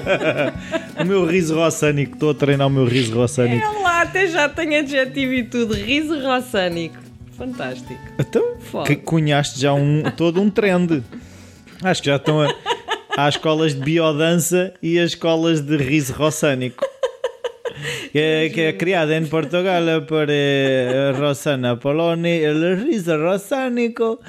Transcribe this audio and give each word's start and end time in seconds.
meu 1.06 1.24
riso 1.26 1.54
roçânico. 1.54 2.14
Estou 2.14 2.30
a 2.30 2.34
treinar 2.34 2.66
o 2.66 2.70
meu 2.70 2.84
riso 2.84 3.14
roçânico. 3.14 3.64
É 3.64 3.82
lá, 3.82 4.02
até 4.02 4.26
já 4.26 4.48
tem 4.48 4.76
adjetivo 4.76 5.32
e 5.32 5.44
tudo. 5.44 5.74
Riso 5.74 6.18
roçânico. 6.20 6.96
Fantástico. 7.36 8.00
Então, 8.18 8.56
Foda. 8.60 8.86
que 8.86 8.96
cunhaste 8.96 9.60
já 9.60 9.72
um, 9.72 10.02
todo 10.16 10.40
um 10.40 10.50
trend. 10.50 11.02
Acho 11.82 12.02
que 12.02 12.08
já 12.08 12.16
estão 12.16 12.40
a, 12.40 12.54
há 13.16 13.28
escolas 13.28 13.74
de 13.74 13.80
biodança 13.80 14.72
e 14.82 14.98
as 14.98 15.10
escolas 15.10 15.60
de 15.60 15.76
riso 15.76 16.12
roçânico. 16.12 16.84
Que 18.12 18.18
é, 18.18 18.48
que 18.50 18.60
é 18.60 18.72
criada 18.74 19.16
em 19.16 19.26
Portugal 19.26 19.82
por 20.06 20.26
eh, 20.28 21.12
Rosana 21.18 21.76
Poloni, 21.76 22.28
el 22.28 22.76
riso 22.76 23.16
roçânico 23.16 24.20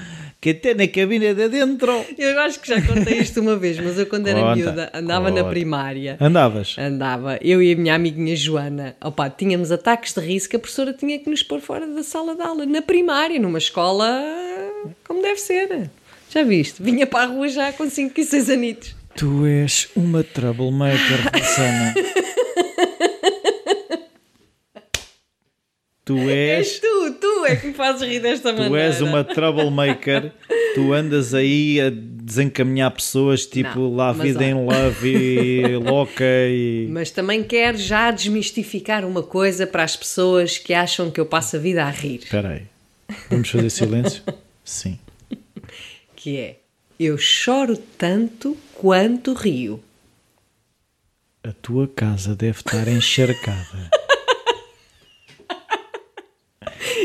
que 0.44 0.54
tem 0.54 0.90
que 0.90 1.06
vir 1.06 1.34
de 1.34 1.48
dentro. 1.48 2.04
Eu 2.18 2.38
acho 2.42 2.60
que 2.60 2.68
já 2.68 2.82
contei 2.82 3.20
isto 3.20 3.40
uma 3.40 3.56
vez, 3.56 3.80
mas 3.80 3.98
eu 3.98 4.06
quando 4.06 4.28
era 4.28 4.42
Conta, 4.42 4.56
miúda 4.58 4.92
andava 4.94 5.32
na 5.32 5.38
conta. 5.38 5.50
primária. 5.52 6.18
Andavas? 6.20 6.76
Andava, 6.78 7.40
eu 7.42 7.64
e 7.64 7.72
a 7.72 7.76
minha 7.78 7.96
amiguinha 7.96 8.36
Joana, 8.36 8.94
opa, 9.02 9.30
tínhamos 9.30 9.72
ataques 9.72 10.14
de 10.14 10.20
riso 10.20 10.50
que 10.50 10.58
a 10.58 10.60
professora 10.60 10.92
tinha 10.92 11.18
que 11.18 11.30
nos 11.30 11.42
pôr 11.42 11.62
fora 11.62 11.88
da 11.88 12.04
sala 12.04 12.36
de 12.36 12.42
aula, 12.42 12.66
na 12.66 12.82
primária, 12.82 13.40
numa 13.40 13.58
escola 13.58 14.22
como 15.08 15.22
deve 15.22 15.40
ser. 15.40 15.90
Já 16.30 16.44
viste? 16.44 16.84
Vinha 16.84 17.08
para 17.08 17.24
a 17.24 17.28
rua 17.28 17.48
já 17.48 17.72
com 17.72 17.90
5 17.90 18.20
e 18.20 18.24
6 18.26 18.50
anitos. 18.50 18.96
Tu 19.16 19.46
és 19.46 19.88
uma 19.96 20.24
troublemaker, 20.26 21.32
Rosana. 21.34 21.94
Tu 26.06 26.18
És 26.30 26.68
és, 26.68 26.80
tu, 26.80 27.14
tu 27.20 27.46
é 27.46 27.56
que 27.56 27.68
me 27.68 27.74
fazes 27.74 28.08
rir 28.08 28.20
desta 28.20 28.52
maneira. 28.52 28.70
tu 28.70 28.76
és 28.76 29.02
uma 29.02 29.24
troublemaker. 29.24 30.34
Tu 30.76 30.92
andas 30.92 31.34
aí 31.34 31.80
a 31.80 31.90
desencaminhar 31.90 32.92
pessoas 32.92 33.46
tipo 33.46 33.80
Não, 33.80 33.96
lá 33.96 34.12
vida 34.12 34.44
em 34.44 34.54
love 34.54 35.08
e 35.08 35.78
louca 35.80 36.24
e. 36.26 36.88
Mas 36.90 37.10
também 37.12 37.44
quero 37.44 37.78
já 37.78 38.12
desmistificar 38.12 39.06
uma 39.06 39.24
coisa 39.24 39.66
para 39.66 39.84
as 39.84 39.96
pessoas 39.96 40.58
que 40.58 40.74
acham 40.74 41.10
que 41.10 41.20
eu 41.20 41.26
passo 41.26 41.56
a 41.56 41.60
vida 41.60 41.84
a 41.86 41.90
rir. 41.90 42.20
Espera 42.24 42.50
aí. 42.50 42.64
Vamos 43.30 43.50
fazer 43.50 43.70
silêncio? 43.70 44.24
Sim. 44.66 45.00
Que 46.16 46.38
é, 46.38 46.56
eu 47.00 47.18
choro 47.18 47.78
tanto 47.78 48.58
quanto 48.74 49.34
rio. 49.34 49.82
A 51.44 51.52
tua 51.52 51.88
casa 51.88 52.36
deve 52.36 52.60
estar 52.60 52.88
encharcada. 52.88 53.90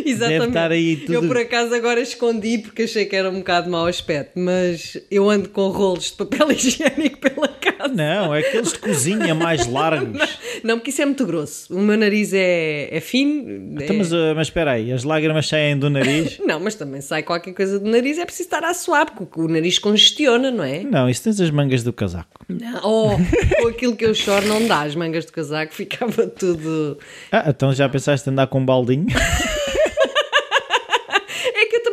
Exatamente. 0.07 0.39
Deve 0.39 0.47
estar 0.49 0.71
aí 0.73 0.97
tudo- 0.97 1.13
Eu 1.15 1.23
por 1.27 1.37
acaso 1.37 1.75
agora 1.75 2.01
escondi 2.01 2.59
porque 2.59 2.83
achei 2.83 3.05
que 3.07 3.17
era 3.17 3.31
um 3.31 3.39
bocado 3.39 3.71
mau 3.71 3.87
aspecto, 3.87 4.39
mas 4.39 4.97
eu 5.11 5.29
ando 5.29 5.49
com 5.49 5.69
rolos 5.69 6.07
de 6.07 6.13
papel 6.13 6.51
higiênico 6.53 7.19
pela 7.19 7.49
casa. 7.49 7.93
Não, 7.95 8.35
é 8.35 8.41
aqueles 8.41 8.73
de 8.73 8.79
cozinha 8.81 9.35
mais 9.35 9.67
largos. 9.71 10.39
Não, 10.65 10.79
porque 10.79 10.91
isso 10.91 11.01
é 11.03 11.07
muito 11.07 11.25
grosso. 11.25 11.75
O 11.75 11.81
meu 11.81 11.97
nariz 11.97 12.33
é, 12.35 12.89
é 12.91 13.01
fino. 13.01 13.79
é- 13.81 13.85
Então, 13.85 13.97
mas, 13.97 14.13
uh, 14.13 14.17
mas 14.35 14.47
espera 14.49 14.73
aí, 14.73 14.93
as 14.93 15.05
lágrimas 15.05 15.47
saem 15.49 15.79
do 15.79 15.89
nariz? 15.89 16.39
Não, 16.45 16.59
mas 16.61 16.75
também 16.75 17.01
sai 17.01 17.23
qualquer 17.23 17.53
coisa 17.55 17.79
do 17.79 17.89
nariz, 17.89 18.19
é 18.19 18.25
preciso 18.25 18.47
estar 18.49 18.65
a 18.65 18.75
suar, 18.75 19.15
porque 19.15 19.41
o 19.41 19.49
nariz 19.49 19.79
congestiona, 19.79 20.51
não 20.51 20.65
é? 20.65 20.81
Não, 20.83 21.09
isso 21.09 21.23
tens 21.23 21.41
as 21.41 21.51
mangas 21.51 21.83
do 21.83 21.93
casaco. 21.93 22.29
Não. 22.49 22.81
Oh, 22.83 23.63
com 23.63 23.69
aquilo 23.69 23.95
que 23.97 24.05
eu 24.05 24.15
choro 24.15 24.47
não 24.47 24.67
dá, 24.67 24.83
as 24.83 24.95
mangas 24.95 25.25
de 25.27 25.33
casaco 25.33 25.73
ficava 25.75 26.27
tudo. 26.27 26.99
Ah, 27.31 27.45
então 27.49 27.73
já 27.73 27.89
pensaste 27.89 28.29
em 28.29 28.33
andar 28.33 28.47
com 28.49 28.59
um 28.61 28.65
baldinho? 28.67 29.07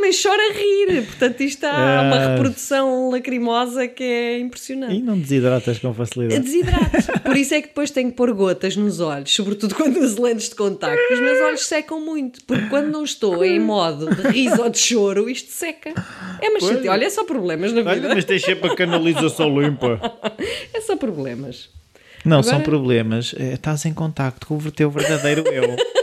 Também 0.06 0.12
choro 0.14 0.40
a 0.40 0.54
rir, 0.54 1.02
portanto 1.06 1.42
isto 1.42 1.64
há 1.66 2.02
uma 2.04 2.16
Ah. 2.16 2.28
reprodução 2.36 3.10
lacrimosa 3.10 3.88
que 3.88 4.04
é 4.04 4.40
impressionante. 4.40 4.94
E 4.96 5.02
não 5.02 5.18
desidratas 5.18 5.80
com 5.80 5.92
facilidade. 5.96 6.42
Desidrato. 6.44 7.22
Por 7.24 7.36
isso 7.36 7.56
é 7.56 7.62
que 7.62 7.70
depois 7.70 7.90
tenho 7.90 8.12
que 8.12 8.16
pôr 8.16 8.32
gotas 8.34 8.76
nos 8.76 9.00
olhos, 9.00 9.34
sobretudo 9.34 9.74
quando 9.74 9.98
uso 9.98 10.22
lentes 10.22 10.50
de 10.50 10.56
contacto. 10.56 11.12
Os 11.14 11.20
meus 11.20 11.42
olhos 11.42 11.66
secam 11.66 12.00
muito, 12.00 12.44
porque 12.46 12.68
quando 12.68 12.92
não 12.92 13.04
estou 13.04 13.44
em 13.44 13.60
modo 13.60 14.14
de 14.14 14.22
riso 14.28 14.62
ou 14.62 14.70
de 14.70 14.78
choro, 14.78 15.28
isto 15.28 15.52
seca. 15.52 15.92
É 16.40 16.50
uma 16.50 16.60
chate. 16.60 16.88
Olha, 16.88 17.06
é 17.06 17.10
só 17.10 17.24
problemas 17.24 17.72
na 17.74 17.80
vida. 17.82 17.90
Olha, 18.08 18.16
mas 18.16 18.26
tens 18.26 18.44
sempre 18.44 18.70
a 18.70 18.76
canalização 18.76 19.60
limpa. 19.60 20.00
É 20.72 20.82
só 20.82 20.96
problemas. 20.96 21.70
Não, 22.24 22.40
Agora- 22.40 22.56
são 22.56 22.62
problemas. 22.62 23.34
É, 23.40 23.54
estás 23.54 23.86
em 23.86 23.94
contacto 23.94 24.46
com 24.46 24.56
o 24.58 24.72
teu 24.72 24.90
verdadeiro 24.92 25.44
eu. 25.48 25.76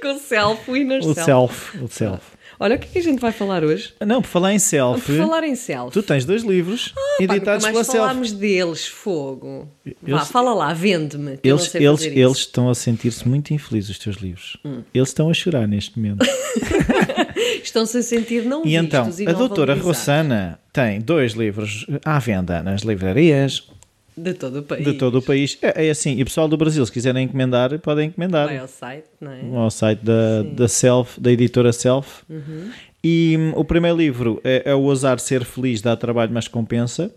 Com 0.00 0.14
o 0.14 0.18
self, 0.20 0.70
o 0.70 0.76
inner 0.76 1.00
o 1.00 1.12
self. 1.12 1.76
O 1.82 1.88
self. 1.88 2.20
Olha, 2.60 2.74
o 2.76 2.78
que 2.78 2.86
é 2.86 2.90
que 2.90 2.98
a 2.98 3.02
gente 3.02 3.20
vai 3.20 3.30
falar 3.30 3.62
hoje? 3.62 3.94
Não, 4.04 4.20
por 4.20 4.28
falar 4.28 4.52
em 4.52 4.58
self, 4.58 5.00
Por 5.06 5.16
falar 5.16 5.44
em 5.44 5.54
self. 5.54 5.92
tu 5.92 6.02
tens 6.02 6.24
dois 6.24 6.42
livros 6.42 6.88
Pá, 6.88 7.00
nunca 7.20 7.34
editados 7.34 7.62
mais 7.62 7.72
pela 7.72 7.84
self. 7.84 7.98
falámos 7.98 8.32
deles, 8.32 8.86
fogo. 8.86 9.68
Eu 9.86 10.16
Vá, 10.16 10.24
fala 10.24 10.52
lá, 10.52 10.72
vende-me. 10.74 11.38
Eles, 11.44 11.72
eles, 11.74 12.02
eles 12.02 12.38
estão 12.38 12.68
a 12.68 12.74
sentir-se 12.74 13.28
muito 13.28 13.54
infelizes, 13.54 13.90
os 13.90 13.98
teus 13.98 14.16
livros. 14.16 14.56
Hum. 14.64 14.82
Eles 14.92 15.08
estão 15.08 15.30
a 15.30 15.34
chorar 15.34 15.68
neste 15.68 15.96
momento. 15.98 16.26
Estão-se 17.62 17.98
a 17.98 18.02
sentir 18.02 18.44
não 18.44 18.64
E 18.66 18.74
então, 18.74 19.04
vistos 19.04 19.20
e 19.20 19.28
a 19.28 19.32
doutora. 19.32 19.74
Rossana 19.74 20.58
tem 20.72 21.00
dois 21.00 21.32
livros 21.32 21.86
à 22.04 22.18
venda 22.18 22.62
nas 22.62 22.82
livrarias 22.82 23.68
De 24.18 24.34
todo 24.34 24.58
o 24.58 24.62
país. 24.62 24.84
de 24.84 24.92
todo 24.94 25.18
o 25.18 25.22
país. 25.22 25.58
É, 25.62 25.86
é 25.86 25.90
assim, 25.90 26.16
e 26.16 26.22
o 26.22 26.24
pessoal 26.26 26.48
do 26.48 26.56
Brasil, 26.56 26.84
se 26.84 26.92
quiserem 26.92 27.24
encomendar, 27.24 27.78
podem 27.78 28.08
encomendar. 28.08 28.46
Vai 28.46 28.58
ao 28.58 28.68
site, 28.68 29.06
não 29.20 29.32
é? 29.32 29.40
ao 29.56 29.70
site 29.70 30.00
da, 30.04 30.42
da 30.42 30.68
Self, 30.68 31.20
da 31.20 31.30
editora 31.32 31.72
Self. 31.72 32.22
Uhum. 32.28 32.70
E 33.02 33.36
hum, 33.38 33.52
o 33.56 33.64
primeiro 33.64 33.96
livro 33.96 34.40
é, 34.42 34.62
é 34.66 34.74
O 34.74 34.80
Ousar 34.82 35.18
Ser 35.20 35.44
Feliz, 35.44 35.80
dá 35.80 35.96
trabalho, 35.96 36.32
mas 36.32 36.48
compensa, 36.48 37.10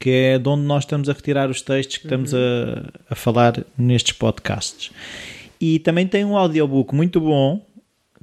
que 0.00 0.10
é 0.10 0.38
de 0.38 0.48
onde 0.48 0.62
nós 0.64 0.84
estamos 0.84 1.08
a 1.08 1.12
retirar 1.12 1.50
os 1.50 1.60
textos 1.60 1.98
que 1.98 2.04
estamos 2.06 2.32
Uhum. 2.32 2.38
a, 3.08 3.12
a 3.12 3.14
falar 3.14 3.64
nestes 3.76 4.12
podcasts. 4.12 4.90
E 5.60 5.78
também 5.78 6.06
tem 6.06 6.24
um 6.24 6.36
audiobook 6.36 6.94
muito 6.94 7.20
bom, 7.20 7.64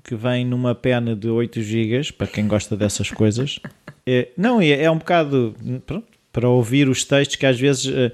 que 0.04 0.16
vem 0.16 0.44
numa 0.44 0.74
pena 0.74 1.16
de 1.16 1.30
8 1.30 1.62
GB, 1.62 2.14
para 2.18 2.26
quem 2.28 2.48
gosta 2.48 2.76
dessas 2.76 3.10
coisas. 3.12 3.60
É, 4.04 4.30
não, 4.36 4.60
é, 4.60 4.70
é 4.82 4.90
um 4.90 4.98
bocado 4.98 5.56
pronto, 5.86 6.08
para 6.32 6.48
ouvir 6.48 6.88
os 6.88 7.04
textos 7.04 7.36
que 7.36 7.46
às 7.46 7.60
vezes 7.60 7.92
eh, 7.94 8.12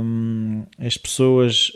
hum, 0.00 0.64
as 0.78 0.96
pessoas 0.96 1.72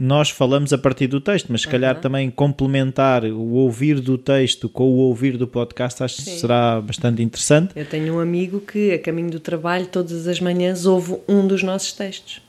nós 0.00 0.30
falamos 0.30 0.72
a 0.72 0.78
partir 0.78 1.08
do 1.08 1.20
texto, 1.20 1.48
mas 1.50 1.62
se 1.62 1.68
calhar 1.68 2.00
também 2.00 2.30
complementar 2.30 3.24
o 3.24 3.54
ouvir 3.54 4.00
do 4.00 4.16
texto 4.16 4.68
com 4.68 4.84
o 4.84 4.96
ouvir 4.98 5.36
do 5.36 5.48
podcast 5.48 6.04
acho 6.04 6.16
que 6.16 6.22
será 6.22 6.80
bastante 6.80 7.20
interessante. 7.20 7.72
Eu 7.74 7.84
tenho 7.84 8.14
um 8.14 8.20
amigo 8.20 8.60
que, 8.60 8.92
a 8.92 8.98
caminho 8.98 9.28
do 9.30 9.40
trabalho, 9.40 9.86
todas 9.86 10.28
as 10.28 10.38
manhãs 10.38 10.86
ouve 10.86 11.18
um 11.28 11.46
dos 11.46 11.64
nossos 11.64 11.92
textos. 11.92 12.40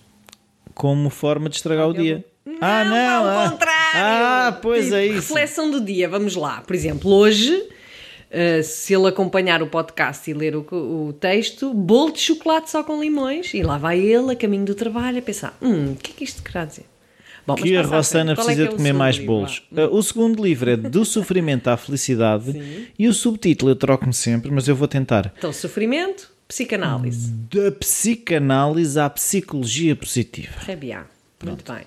Como 0.76 1.10
forma 1.10 1.50
de 1.50 1.56
estragar 1.56 1.90
o 1.90 1.94
dia. 1.94 2.24
ah, 2.62 2.86
Não, 2.86 2.92
não! 2.92 3.28
ao 3.32 3.40
ah, 3.40 3.50
contrário! 3.50 4.00
ah, 4.00 4.60
pois 4.62 4.86
Tipo, 4.86 4.96
é 4.96 5.06
isso. 5.08 5.34
Reflexão 5.34 5.72
do 5.72 5.82
dia, 5.82 6.08
vamos 6.08 6.36
lá. 6.36 6.62
Por 6.62 6.76
exemplo, 6.76 7.12
hoje, 7.12 7.68
eh, 8.32 8.62
se 8.64 8.94
ele 8.94 9.08
acompanhar 9.08 9.62
o 9.64 9.68
podcast 9.68 10.30
e 10.30 10.34
ler 10.34 10.56
o, 10.56 10.66
o 10.72 11.14
texto, 11.14 11.74
bolo 11.74 12.12
de 12.14 12.20
chocolate 12.20 12.70
só 12.70 12.84
com 12.84 13.02
limões, 13.02 13.54
e 13.54 13.62
lá 13.64 13.78
vai 13.78 14.00
ele, 14.00 14.32
a 14.32 14.36
caminho 14.36 14.66
do 14.66 14.76
trabalho, 14.76 15.18
a 15.20 15.22
pensar: 15.22 15.58
hum, 15.62 15.94
o 15.94 15.96
que 15.96 16.12
é 16.12 16.14
que 16.16 16.24
isto 16.24 16.44
quer 16.44 16.66
dizer? 16.68 16.86
Bom, 17.48 17.56
Que 17.56 17.76
a 17.76 17.82
Rossana 17.82 18.34
é 18.34 18.36
precisa 18.36 18.56
que 18.56 18.62
é 18.62 18.68
de 18.70 18.76
comer 18.76 18.94
mais 18.94 19.16
livro? 19.16 19.34
bolos. 19.34 19.64
Uh, 19.72 19.96
O 19.96 20.04
segundo 20.04 20.44
livro 20.44 20.70
é 20.70 20.78
Do 20.78 21.04
Sofrimento 21.04 21.68
à 21.70 21.78
Felicidade 21.78 22.90
e 23.00 23.08
o 23.08 23.14
subtítulo 23.14 23.72
eu 23.72 23.76
troco-me 23.76 24.14
sempre, 24.14 24.52
mas 24.52 24.68
eu 24.68 24.76
vou 24.76 24.88
tentar. 24.88 25.34
Então, 25.36 25.52
sofrimento, 25.52 26.30
psicanálise. 26.48 27.32
Da 27.52 27.72
psicanálise 27.72 29.00
à 29.00 29.10
psicologia 29.10 29.96
positiva. 29.96 30.54
Bien. 30.76 31.00
Muito 31.44 31.72
bem. 31.72 31.86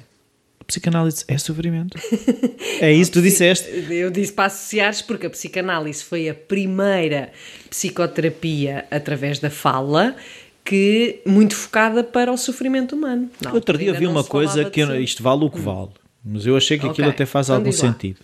Psicanálise 0.73 1.23
é 1.29 1.37
sofrimento. 1.37 1.99
é 2.81 2.91
isso 2.91 3.11
que 3.11 3.19
tu 3.19 3.23
disseste. 3.23 3.69
Eu 3.91 4.11
disse 4.11 4.33
para 4.33 4.47
associares 4.47 5.03
porque 5.03 5.27
a 5.27 5.31
psicanálise 5.31 6.03
foi 6.03 6.31
a 6.31 6.35
primeira 6.35 7.31
psicoterapia 7.69 8.87
através 8.91 9.39
da 9.39 9.51
fala 9.51 10.17
que 10.65 11.21
muito 11.27 11.55
focada 11.55 12.03
para 12.03 12.33
o 12.33 12.39
sofrimento 12.39 12.97
humano. 12.97 13.31
Na 13.43 13.53
Outro 13.53 13.77
dia 13.77 13.93
vi 13.93 14.05
não 14.07 14.13
uma 14.13 14.25
coisa 14.25 14.65
que 14.71 14.81
eu- 14.81 14.99
isto 14.99 15.23
vale 15.23 15.45
o 15.45 15.51
que 15.51 15.61
vale, 15.61 15.91
mas 16.25 16.47
eu 16.47 16.57
achei 16.57 16.79
que 16.79 16.87
aquilo 16.87 17.09
Ok, 17.09 17.15
até 17.17 17.27
faz 17.27 17.49
então 17.49 17.57
algum 17.57 17.71
sentido. 17.73 18.21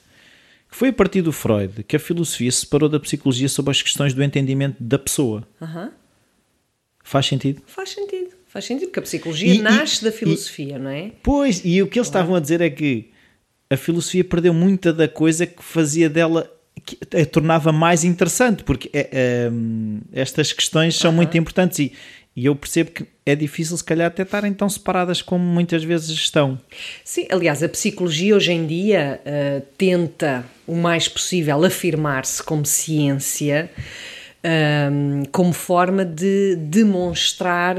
Que 0.71 0.77
foi 0.77 0.89
a 0.89 0.93
partir 0.93 1.21
do 1.21 1.33
Freud 1.33 1.83
que 1.85 1.97
a 1.97 2.01
filosofia 2.01 2.51
se 2.51 2.61
separou 2.61 2.89
da 2.89 2.99
psicologia 2.99 3.49
sobre 3.51 3.73
as 3.73 3.83
questões 3.83 4.15
do 4.15 4.23
entendimento 4.25 4.77
da 4.83 4.99
pessoa. 4.99 5.47
Aham. 5.61 5.91
Faz 7.05 7.27
sentido? 7.27 7.61
Faz 7.67 7.91
sentido. 7.91 8.31
Faz 8.49 8.65
sentido, 8.65 8.89
porque 8.89 9.01
a 9.01 9.03
psicologia 9.03 9.53
E- 9.55 9.59
e- 9.59 9.63
nasce 9.63 10.03
da 10.03 10.09
e- 10.09 10.13
filosofia, 10.13 10.79
não 10.79 10.91
é? 10.91 11.11
Pois, 11.23 11.61
e 11.65 11.83
o 11.83 11.87
que 11.87 11.99
eles 11.99 12.09
estavam 12.09 12.35
a 12.35 12.41
dizer 12.41 12.61
é 12.61 12.71
que 12.71 13.11
a 13.71 13.77
filosofia 13.77 14.25
perdeu 14.25 14.55
muita 14.55 14.93
da 14.93 15.07
coisa 15.07 15.47
que 15.47 15.63
fazia 15.63 16.09
dela 16.09 16.51
que 16.85 16.97
a 17.21 17.27
tornava 17.27 17.73
mais 17.73 18.05
interessante, 18.05 18.63
porque 18.65 18.89
é, 18.93 19.09
é, 19.13 19.51
estas 20.13 20.53
questões 20.53 20.97
são 20.97 21.13
muito 21.13 21.37
importantes 21.37 21.79
e, 21.81 21.93
e 22.35 22.47
eu 22.47 22.55
percebo 22.57 22.93
que 22.93 23.05
é 23.27 23.35
difícil 23.35 23.77
se 23.77 23.85
calhar 23.85 24.07
até 24.07 24.23
estarem 24.23 24.55
tão 24.55 24.69
separadas 24.69 25.21
como 25.21 25.45
muitas 25.45 25.85
vezes 25.85 26.09
estão. 26.09 26.59
Sim, 27.05 27.27
aliás, 27.31 27.63
a 27.63 27.69
psicologia 27.69 28.35
hoje 28.35 28.53
em 28.53 28.67
dia 28.67 29.21
eh, 29.27 29.61
tenta 29.77 30.45
o 30.67 30.75
mais 30.77 31.09
possível 31.09 31.63
afirmar-se 31.65 32.43
como 32.43 32.65
ciência, 32.65 33.69
como 35.33 35.53
forma 35.53 36.05
de 36.05 36.55
demonstrar 36.57 37.77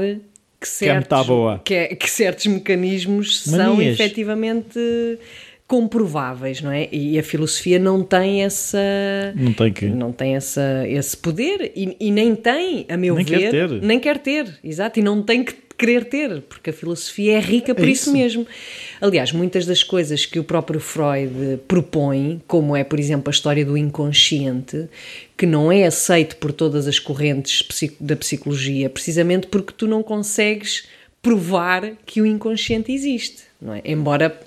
que 0.60 0.66
é 0.66 0.68
certos, 0.70 1.26
que, 1.64 1.74
é- 1.74 1.94
que 1.94 2.10
certos 2.10 2.46
mecanismos 2.46 3.40
são 3.42 3.76
Manias. 3.76 3.98
efetivamente 3.98 4.78
comprováveis, 5.66 6.60
não 6.60 6.72
é? 6.72 6.88
E 6.90 7.16
a 7.18 7.22
filosofia 7.22 7.78
não 7.78 8.02
tem 8.02 8.42
essa 8.42 8.78
Não 9.36 9.52
tem 9.52 9.72
que. 9.72 9.86
não 9.86 10.10
tem 10.12 10.34
essa, 10.34 10.84
esse 10.88 11.16
poder 11.16 11.72
e, 11.76 11.96
e 12.00 12.10
nem 12.10 12.34
tem, 12.34 12.84
a 12.88 12.96
meu 12.96 13.14
Nem 13.14 13.24
quer 13.24 13.38
ver, 13.38 13.50
ter. 13.68 13.82
nem 13.82 14.00
quer 14.00 14.18
ter, 14.18 14.58
exato, 14.64 14.98
e 14.98 15.02
não 15.02 15.22
tem 15.22 15.44
que 15.44 15.54
querer 15.80 16.04
ter, 16.04 16.42
porque 16.42 16.68
a 16.68 16.72
filosofia 16.72 17.38
é 17.38 17.40
rica 17.40 17.74
por 17.74 17.86
É 17.88 17.90
isso. 17.90 18.10
isso. 18.10 18.12
mesmo. 18.12 18.46
Aliás, 19.00 19.32
muitas 19.32 19.64
das 19.64 19.82
coisas 19.82 20.26
que 20.26 20.38
o 20.38 20.44
próprio 20.44 20.78
Freud 20.78 21.58
propõe, 21.66 22.42
como 22.46 22.76
é, 22.76 22.84
por 22.84 22.98
exemplo, 23.00 23.30
a 23.30 23.30
história 23.30 23.64
do 23.64 23.76
inconsciente, 23.78 24.88
que 25.36 25.46
não 25.46 25.72
é 25.72 25.86
aceito 25.86 26.36
por 26.36 26.52
todas 26.52 26.86
as 26.86 26.98
correntes 26.98 27.66
da 27.98 28.14
psicologia, 28.14 28.90
precisamente 28.90 29.46
porque 29.46 29.72
tu 29.74 29.86
não 29.88 30.02
consegues 30.02 30.86
provar 31.22 31.92
que 32.04 32.20
o 32.20 32.26
inconsciente 32.26 32.92
existe, 32.92 33.44
não 33.60 33.74
é? 33.74 33.80
Embora 33.84 34.38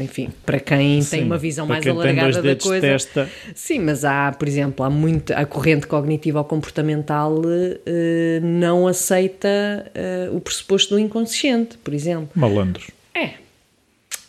enfim, 0.00 0.30
para 0.44 0.58
quem 0.60 0.78
tem 0.94 1.02
Sim, 1.02 1.24
uma 1.24 1.38
visão 1.38 1.66
mais 1.66 1.82
tem 1.82 1.92
alargada 1.92 2.42
da 2.42 2.56
coisa. 2.56 2.80
testa. 2.80 3.28
Sim, 3.54 3.80
mas 3.80 4.04
há, 4.04 4.32
por 4.32 4.46
exemplo, 4.48 4.84
há 4.84 4.90
muito, 4.90 5.32
a 5.32 5.44
corrente 5.46 5.86
cognitiva 5.86 6.38
ou 6.38 6.44
comportamental 6.44 7.40
eh, 7.86 8.40
não 8.42 8.86
aceita 8.86 9.48
eh, 9.94 10.28
o 10.32 10.40
pressuposto 10.40 10.94
do 10.94 11.00
inconsciente, 11.00 11.76
por 11.78 11.94
exemplo. 11.94 12.30
Malandros. 12.34 12.88
É. 13.14 13.30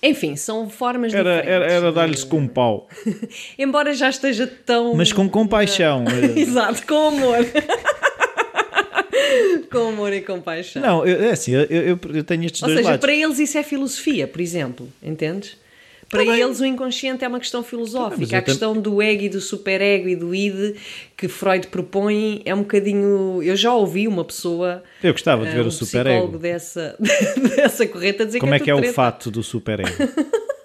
Enfim, 0.03 0.35
são 0.35 0.69
formas 0.69 1.13
Era, 1.13 1.37
diferentes. 1.37 1.63
era, 1.63 1.71
era 1.73 1.91
dar-lhes 1.91 2.23
com 2.23 2.39
um 2.39 2.47
pau. 2.47 2.87
Embora 3.57 3.93
já 3.93 4.09
esteja 4.09 4.47
tão. 4.47 4.95
Mas 4.95 5.11
com 5.13 5.29
compaixão. 5.29 6.03
Exato, 6.35 6.85
com 6.87 7.07
amor. 7.09 7.45
com 9.71 9.89
amor 9.89 10.13
e 10.13 10.21
compaixão. 10.21 10.81
Não, 10.81 11.05
eu- 11.05 11.23
é 11.23 11.31
assim, 11.31 11.51
eu, 11.51 11.61
eu, 11.63 11.99
eu 12.13 12.23
tenho 12.23 12.45
estes 12.45 12.61
Ou 12.61 12.67
dois 12.67 12.79
seja, 12.79 12.89
lados. 12.91 13.01
para 13.05 13.13
eles 13.13 13.39
isso 13.39 13.57
é 13.57 13.63
filosofia, 13.63 14.27
por 14.27 14.41
exemplo, 14.41 14.89
entendes? 15.01 15.57
Para 16.11 16.23
eles 16.25 16.59
o 16.59 16.65
inconsciente 16.65 17.23
é 17.23 17.27
uma 17.27 17.39
questão 17.39 17.63
Tá 17.63 17.69
filosófica. 17.69 18.17
mas 18.19 18.33
a 18.33 18.37
eu 18.37 18.41
tam- 18.41 18.45
questão 18.45 18.73
do 18.81 19.01
ego 19.01 19.23
e 19.23 19.29
do 19.29 19.39
superego 19.39 20.09
e 20.09 20.15
do 20.15 20.35
id 20.35 20.75
que 21.15 21.27
Freud 21.29 21.67
propõe 21.67 22.41
é 22.45 22.53
um 22.53 22.59
bocadinho. 22.59 23.41
Eu 23.41 23.55
já 23.55 23.73
ouvi 23.73 24.07
uma 24.07 24.25
pessoa. 24.25 24.83
Eu 25.01 25.13
gostava 25.13 25.45
de 25.45 25.53
ver 25.53 25.63
um 25.63 25.67
o 25.67 25.71
superego. 25.71 26.37
dessa, 26.37 26.97
dessa 27.55 27.87
corrente 27.87 28.21
a 28.23 28.25
dizer 28.25 28.39
Como 28.39 28.51
que 28.51 28.55
é 28.57 28.59
que 28.59 28.69
é 28.69 28.75
o 28.75 28.93
fato 28.93 29.31
do 29.31 29.41
superego? 29.41 29.89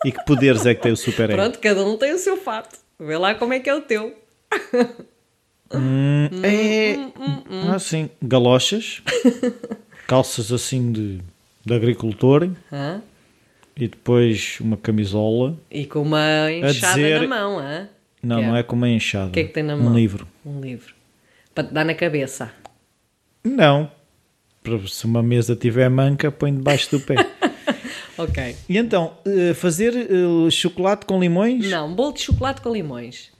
E 0.04 0.10
que 0.12 0.24
poderes 0.24 0.66
é 0.66 0.74
que 0.74 0.82
tem 0.82 0.92
o 0.92 0.96
superego? 0.96 1.40
Pronto, 1.40 1.58
cada 1.60 1.84
um 1.84 1.96
tem 1.96 2.12
o 2.12 2.18
seu 2.18 2.36
fato. 2.36 2.76
Vê 2.98 3.16
lá 3.16 3.34
como 3.34 3.52
é 3.52 3.60
que 3.60 3.70
é 3.70 3.74
o 3.74 3.80
teu. 3.82 4.14
Hum, 5.72 6.28
é. 6.42 6.96
Hum, 7.18 7.70
Ah, 7.72 7.78
sim. 7.78 8.08
Galochas, 8.22 9.02
calças 10.06 10.52
assim 10.52 10.92
de, 10.92 11.18
de 11.64 11.74
agricultor 11.74 12.48
Hã? 12.72 13.02
E 13.76 13.88
depois 13.88 14.58
uma 14.60 14.76
camisola. 14.76 15.56
E 15.70 15.84
com 15.86 16.00
uma 16.02 16.50
enxada 16.50 16.94
dizer- 16.94 17.20
na 17.22 17.26
mão. 17.28 17.58
Hã? 17.58 17.88
Não, 18.22 18.40
Que 18.40 18.46
não 18.46 18.56
é 18.56 18.62
com 18.62 18.74
uma 18.76 18.88
enxada. 18.88 19.28
O 19.28 19.32
que 19.32 19.40
é 19.40 19.44
que 19.44 19.52
tem 19.52 19.62
na 19.62 19.74
Um 19.74 19.84
mão? 19.84 19.94
livro. 19.94 20.26
Um 20.44 20.60
livro. 20.60 20.94
Para 21.54 21.64
te 21.68 21.72
dar 21.74 21.84
na 21.84 21.94
cabeça. 21.94 22.52
Não. 23.44 23.90
Para- 24.62 24.86
Se 24.88 25.04
uma 25.04 25.22
mesa 25.22 25.54
tiver 25.54 25.88
manca, 25.88 26.30
põe 26.32 26.52
debaixo 26.54 26.90
do 26.90 27.00
pé. 27.00 27.14
Ok. 28.18 28.56
E 28.66 28.78
então, 28.78 29.12
eh, 29.26 29.52
fazer 29.52 29.94
eh, 29.94 30.50
chocolate 30.50 31.04
com 31.04 31.20
limões? 31.20 31.68
Não, 31.68 31.94
bolo 31.94 32.14
de 32.14 32.22
chocolate 32.22 32.62
com 32.62 32.72
limões. 32.72 33.30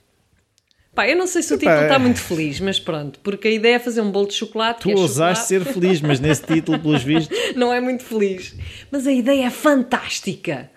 Pá, 0.97 1.07
eu 1.07 1.15
não 1.15 1.27
sei 1.27 1.43
se 1.43 1.53
o 1.53 1.57
Epá, 1.57 1.59
título 1.59 1.81
está 1.83 1.93
é- 1.93 1.99
muito 1.99 2.19
feliz, 2.19 2.59
mas 2.59 2.79
pronto, 2.79 3.19
porque 3.19 3.47
a 3.47 3.51
ideia 3.51 3.75
é 3.75 3.79
fazer 3.79 4.01
um 4.01 4.09
bolo 4.09 4.27
de 4.27 4.33
chocolate. 4.33 4.81
Tu 4.81 4.89
é 4.89 4.95
ousaste 4.95 5.45
ser 5.45 5.63
feliz, 5.63 6.01
mas 6.01 6.19
nesse 6.19 6.41
título, 6.41 6.79
pelos 6.79 7.03
vistos. 7.03 7.37
Não 7.55 7.71
é 7.71 7.79
muito 7.79 8.03
feliz. 8.03 8.55
Mas 8.89 9.05
a 9.05 9.11
ideia 9.11 9.45
é 9.45 9.49
fantástica. 9.51 10.71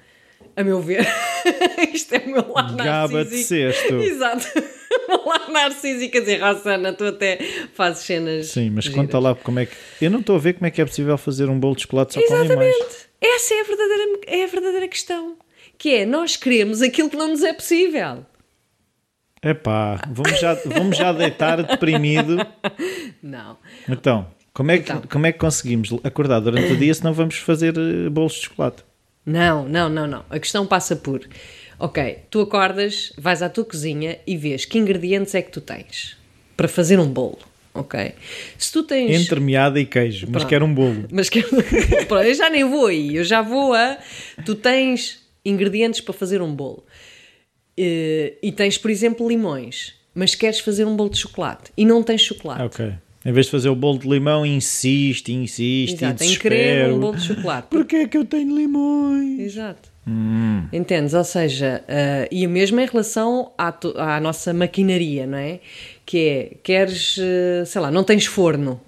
A 0.55 0.63
meu 0.63 0.83
ver. 0.83 1.09
Isto 1.95 2.17
é 2.17 2.19
o 2.19 2.33
meu 2.33 2.53
lado 2.53 2.77
Gaba 2.77 3.25
de 3.25 3.39
cesto. 3.39 3.95
Exato. 3.95 4.47
O 5.09 5.13
meu 5.13 5.25
lado 5.25 5.53
narcísico. 5.53 6.13
Quer 6.13 6.21
dizer, 6.21 6.43
Rossana, 6.43 6.93
tu 6.93 7.05
até 7.05 7.39
fazes 7.75 8.05
cenas. 8.05 8.49
Sim, 8.49 8.71
mas 8.71 8.85
giras. 8.85 9.01
conta 9.01 9.19
lá 9.21 9.35
como 9.37 9.61
é 9.61 9.67
que. 9.67 9.73
Eu 10.03 10.11
não 10.11 10.19
estou 10.19 10.35
a 10.35 10.39
ver 10.39 10.55
como 10.55 10.67
é 10.67 10.71
que 10.71 10.83
é 10.83 10.85
possível 10.85 11.17
fazer 11.17 11.49
um 11.49 11.59
bolo 11.59 11.77
de 11.77 11.83
chocolate 11.83 12.15
só 12.15 12.21
com 12.21 12.27
limões. 12.27 12.45
Exatamente. 12.51 12.97
Essa 13.21 13.55
é 13.55 13.61
a, 13.61 13.65
verdadeira, 13.65 14.21
é 14.27 14.45
a 14.45 14.47
verdadeira 14.49 14.89
questão. 14.89 15.37
Que 15.79 15.95
é, 15.95 16.05
nós 16.05 16.37
queremos 16.37 16.83
aquilo 16.83 17.09
que 17.09 17.17
não 17.17 17.29
nos 17.29 17.43
é 17.43 17.53
possível. 17.53 18.27
Epá, 19.43 20.03
vamos 20.11 20.39
já, 20.39 20.55
vamos 20.67 20.97
já 20.97 21.13
deitar 21.13 21.63
deprimido. 21.63 22.37
Não. 23.23 23.57
Então, 23.89 24.27
como 24.53 24.71
é, 24.71 24.79
que, 24.79 24.93
Então. 24.93 25.03
como 25.11 25.27
é 25.27 25.33
que 25.33 25.39
conseguimos 25.39 25.91
acordar 26.05 26.41
durante 26.41 26.73
o 26.73 26.77
dia 26.77 26.93
se 26.93 27.03
não 27.03 27.15
vamos 27.15 27.37
fazer 27.39 27.75
eh, 27.77 28.11
bolos 28.11 28.35
de 28.35 28.41
chocolate? 28.43 28.83
Não, 29.25 29.67
não, 29.67 29.89
não, 29.89 30.07
não. 30.07 30.25
A 30.29 30.39
questão 30.39 30.67
passa 30.67 30.95
por: 30.95 31.21
ok, 31.79 32.19
tu 32.31 32.41
acordas, 32.43 33.13
vais 33.17 33.43
à 33.43 33.49
tua 33.49 33.65
cozinha 33.65 34.19
e 34.27 34.37
vês 34.37 34.67
que 34.67 34.79
ingredientes 34.79 35.35
é 35.35 35.41
que 35.41 35.51
tu 35.51 35.61
tens 35.63 36.19
para 36.55 36.69
fazer 36.69 36.99
um 36.99 37.09
bolo, 37.09 37.39
ok? 37.73 38.13
Se 38.59 38.71
tu 38.71 38.83
tens. 38.83 39.23
Entre 39.23 39.41
meada 39.41 39.81
e 39.81 39.87
queijo, 39.87 40.27
mas 40.27 40.43
Pronto. 40.43 40.49
quero 40.49 40.65
um 40.67 40.75
bolo. 40.75 41.07
Mas 41.11 41.31
que... 41.31 41.43
Pronto, 42.07 42.25
eu 42.25 42.35
já 42.35 42.51
nem 42.51 42.65
vou 42.69 42.87
aí, 42.87 43.17
eu 43.17 43.25
já 43.25 43.41
vou 43.41 43.73
a. 43.73 43.97
Tu 44.45 44.55
tens 44.55 45.21
ingredientes 45.43 46.03
para 46.03 46.13
fazer 46.13 46.43
um 46.43 46.55
bolo 46.55 46.85
Eh, 47.83 48.35
e 48.43 48.53
tens, 48.53 48.77
por 48.77 48.91
exemplo, 48.91 49.27
limões, 49.29 49.95
mas 50.15 50.35
queres 50.35 50.61
fazer 50.61 50.85
um 50.85 50.95
bolo 50.95 51.09
de 51.11 51.17
chocolate 51.19 51.71
e 51.77 51.85
não 51.87 52.03
tens 52.03 52.21
chocolate. 52.21 52.63
Ok. 52.63 52.93
Em 53.25 53.33
vez 53.33 53.47
de 53.47 53.53
fazer 53.53 53.69
o 53.69 53.75
bolo 53.75 53.99
de 53.99 54.09
limão, 54.09 54.45
insiste, 54.45 55.33
insiste 55.33 56.03
Exato, 56.05 56.25
e 56.25 56.27
em 56.33 56.37
querer 56.39 56.91
um 56.93 56.99
bolo 57.01 57.17
de 57.17 57.23
chocolate. 57.23 57.69
Porquê 57.71 57.97
é 57.97 58.09
que 58.09 58.17
eu 58.19 58.25
tenho 58.25 58.55
limões? 58.57 59.41
Exato. 59.41 59.91
Entendes? 60.73 61.15
Ou 61.15 61.23
seja, 61.25 61.85
eh, 61.87 62.29
e 62.33 62.47
o 62.47 62.51
mesmo 62.51 62.81
em 62.81 62.87
relação 62.87 63.53
à, 63.57 63.71
tu- 63.71 63.95
à 63.97 64.19
nossa 64.21 64.53
maquinaria, 64.53 65.27
não 65.27 65.39
é? 65.39 65.61
Que 66.05 66.19
é, 66.29 66.57
queres, 66.63 67.17
eh, 67.21 67.65
sei 67.65 67.81
lá, 67.81 67.91
não 67.91 68.03
tens 68.03 68.27
forno, 68.27 68.81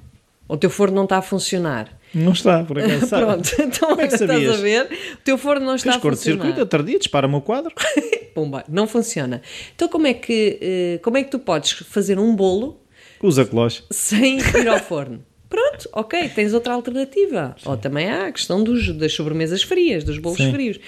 o 0.49 0.56
teu 0.56 0.69
forno 0.71 0.97
não 0.97 1.05
está 1.05 1.19
a 1.19 1.23
funcionar. 1.23 1.89
Não 2.14 2.32
está, 2.32 2.62
por 2.62 2.79
acaso. 2.79 3.09
Pronto, 3.17 3.50
então 3.59 3.88
Como 3.91 4.00
é 4.00 4.09
que 4.09 4.14
estás 4.14 4.31
a 4.50 4.56
ver? 4.56 4.85
O 5.14 5.17
teu 5.25 5.38
forno 5.38 5.64
não 5.67 5.75
está 5.75 5.93
Fez 5.93 5.96
a 5.96 6.01
curto-circuito 6.01 6.43
funcionar. 6.44 6.60
outro 6.60 6.82
dia, 6.84 6.98
dispara-me 6.98 7.34
o 7.34 7.41
quadro. 7.41 7.72
Pumba, 8.34 8.65
não 8.69 8.87
funciona. 8.87 9.43
Então 9.75 9.89
como 9.89 10.06
é 10.06 10.15
que, 10.15 10.58
eh, 10.60 11.01
como 11.03 11.17
é 11.19 11.25
que 11.25 11.31
tu 11.31 11.39
podes 11.39 11.72
fazer 11.72 12.19
um 12.19 12.34
bolo 12.34 12.81
Usa 13.22 13.44
cloche. 13.44 13.82
sem 13.91 14.39
ir 14.58 14.69
ao 14.69 14.79
forno? 14.79 15.25
Pronto, 15.48 15.89
ok, 15.93 16.31
tens 16.31 16.55
outra 16.55 16.72
alternativa. 16.72 17.55
Ou 17.67 17.77
também 17.77 18.08
há 18.10 18.27
a 18.27 18.32
questão 18.32 18.65
dos, 18.65 18.89
das 18.96 19.13
sobremesas 19.13 19.63
frias, 19.63 20.03
dos 20.03 20.17
bolos 20.19 20.39
Sim. 20.39 20.51
frios. 20.51 20.79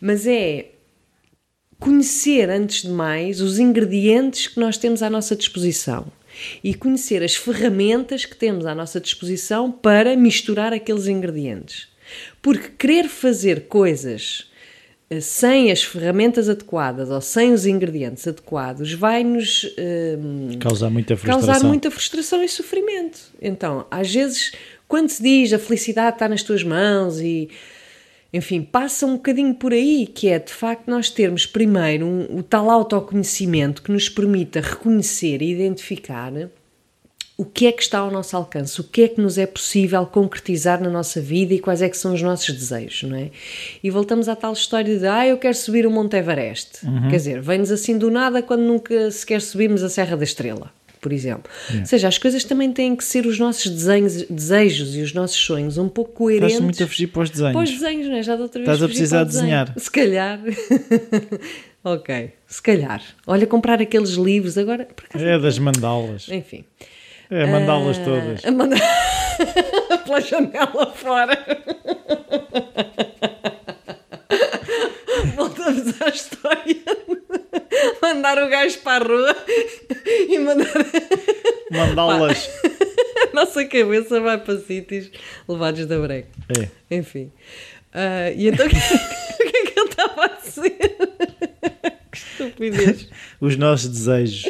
Mas 0.00 0.26
é 0.26 0.70
conhecer, 1.78 2.48
antes 2.50 2.82
de 2.82 2.88
mais, 2.88 3.40
os 3.40 3.58
ingredientes 3.58 4.46
que 4.48 4.58
nós 4.60 4.76
temos 4.78 5.02
à 5.02 5.10
nossa 5.10 5.36
disposição 5.36 6.06
e 6.62 6.74
conhecer 6.74 7.22
as 7.22 7.34
ferramentas 7.34 8.24
que 8.24 8.36
temos 8.36 8.66
à 8.66 8.74
nossa 8.74 9.00
disposição 9.00 9.70
para 9.70 10.16
misturar 10.16 10.72
aqueles 10.72 11.06
ingredientes. 11.06 11.88
Porque 12.42 12.68
querer 12.78 13.08
fazer 13.08 13.66
coisas 13.68 14.50
eh, 15.08 15.20
sem 15.20 15.70
as 15.70 15.82
ferramentas 15.82 16.48
adequadas 16.48 17.10
ou 17.10 17.20
sem 17.20 17.52
os 17.52 17.66
ingredientes 17.66 18.26
adequados 18.26 18.92
vai-nos 18.92 19.64
hum, 20.18 20.58
Causar 20.58 20.90
muita 20.90 21.16
frustração. 21.16 21.48
causar 21.48 21.66
muita 21.66 21.90
frustração 21.90 22.42
e 22.42 22.48
sofrimento. 22.48 23.20
Então, 23.40 23.86
às 23.90 24.12
vezes, 24.12 24.52
quando 24.88 25.08
se 25.08 25.22
diz 25.22 25.52
a 25.52 25.58
felicidade 25.58 26.16
está 26.16 26.28
nas 26.28 26.42
tuas 26.42 26.62
mãos 26.62 27.20
e 27.20 27.48
enfim, 28.32 28.62
passa 28.62 29.06
um 29.06 29.14
bocadinho 29.14 29.54
por 29.54 29.72
aí, 29.72 30.06
que 30.06 30.28
é 30.28 30.38
de 30.38 30.52
facto 30.52 30.88
nós 30.88 31.10
termos 31.10 31.46
primeiro 31.46 32.06
um, 32.06 32.38
o 32.38 32.42
tal 32.42 32.70
autoconhecimento 32.70 33.82
que 33.82 33.90
nos 33.90 34.08
permita 34.08 34.60
reconhecer 34.60 35.42
e 35.42 35.50
identificar 35.50 36.32
o 37.40 37.44
que 37.46 37.66
é 37.66 37.72
que 37.72 37.82
está 37.82 38.00
ao 38.00 38.10
nosso 38.10 38.36
alcance, 38.36 38.78
o 38.78 38.84
que 38.84 39.02
é 39.02 39.08
que 39.08 39.18
nos 39.18 39.38
é 39.38 39.46
possível 39.46 40.04
concretizar 40.04 40.78
na 40.78 40.90
nossa 40.90 41.22
vida 41.22 41.54
e 41.54 41.58
quais 41.58 41.80
é 41.80 41.88
que 41.88 41.96
são 41.96 42.12
os 42.12 42.20
nossos 42.20 42.54
desejos, 42.54 43.08
não 43.08 43.16
é? 43.16 43.30
E 43.82 43.88
voltamos 43.88 44.28
à 44.28 44.36
tal 44.36 44.52
história 44.52 44.98
de, 44.98 45.06
ah, 45.06 45.26
eu 45.26 45.38
quero 45.38 45.56
subir 45.56 45.86
o 45.86 45.90
Monte 45.90 46.18
Everest. 46.18 46.84
Quer 47.08 47.16
dizer, 47.16 47.40
vem-nos 47.40 47.70
assim 47.70 47.96
do 47.96 48.10
nada 48.10 48.42
quando 48.42 48.60
nunca 48.60 49.10
sequer 49.10 49.40
subimos 49.40 49.82
a 49.82 49.88
Serra 49.88 50.18
da 50.18 50.24
Estrela, 50.24 50.70
por 51.00 51.12
exemplo. 51.12 51.50
Ou 51.78 51.86
seja, 51.86 52.08
as 52.08 52.18
coisas 52.18 52.44
também 52.44 52.72
têm 52.72 52.94
que 52.94 53.04
ser 53.04 53.26
os 53.26 53.38
nossos 53.38 53.70
desenhos, 53.70 54.22
desejos 54.24 54.94
e 54.94 55.00
os 55.00 55.12
nossos 55.14 55.38
sonhos 55.38 55.78
um 55.78 55.88
pouco 55.88 56.12
coerentes. 56.12 56.52
Estás 56.52 56.64
muito 56.64 56.84
a 56.84 56.86
fugir 56.86 57.06
para 57.08 57.22
os 57.22 57.30
desenhos. 57.30 57.52
Para 57.54 57.62
os 57.62 57.70
desenhos, 57.70 58.06
não 58.06 58.16
é? 58.16 58.22
Já 58.22 58.36
da 58.36 58.42
outra 58.42 58.58
vez 58.60 58.68
Estás 58.68 58.82
a 58.82 58.88
precisar 58.88 59.24
de 59.24 59.30
desenhar. 59.30 59.72
Se 59.76 59.90
calhar. 59.90 60.40
ok, 61.84 62.32
se 62.46 62.62
calhar. 62.62 63.02
Olha, 63.26 63.46
comprar 63.46 63.80
aqueles 63.80 64.10
livros 64.10 64.58
agora. 64.58 64.86
É 65.14 65.38
das 65.38 65.58
mandalas. 65.58 66.28
Enfim. 66.28 66.64
É 67.30 67.46
mandá-las 67.46 67.98
Ah, 67.98 68.04
todas. 68.04 68.44
a 68.44 68.50
mandar 68.50 68.80
pela 70.04 70.20
janela 70.20 70.92
fora. 70.94 71.38
Voltamos 75.36 76.00
à 76.02 76.08
história. 76.08 76.76
Mandar 78.02 78.38
o 78.42 78.48
gajo 78.48 78.78
para 78.78 79.04
a 79.04 79.08
rua 79.08 79.36
e 80.28 80.38
mandar 80.38 80.66
Mandá-las. 81.70 82.48
a 83.30 83.34
nossa 83.34 83.64
cabeça 83.64 84.20
vai 84.20 84.38
para 84.38 84.58
sítios 84.58 85.10
levados 85.48 85.86
da 85.86 85.98
breca. 85.98 86.28
É. 86.58 86.68
Enfim. 86.96 87.30
Ah, 87.92 88.30
e 88.30 88.48
então 88.48 88.66
o 88.66 88.68
que 88.70 88.76
o 88.76 89.50
que 89.50 89.56
é 89.56 89.62
que 89.66 89.80
ele 89.80 89.88
estava 89.88 90.24
a 90.24 90.28
dizer? 90.28 90.96
que 92.10 92.18
estupidez. 92.18 93.08
Os 93.40 93.56
nossos 93.56 93.88
desejos. 93.88 94.44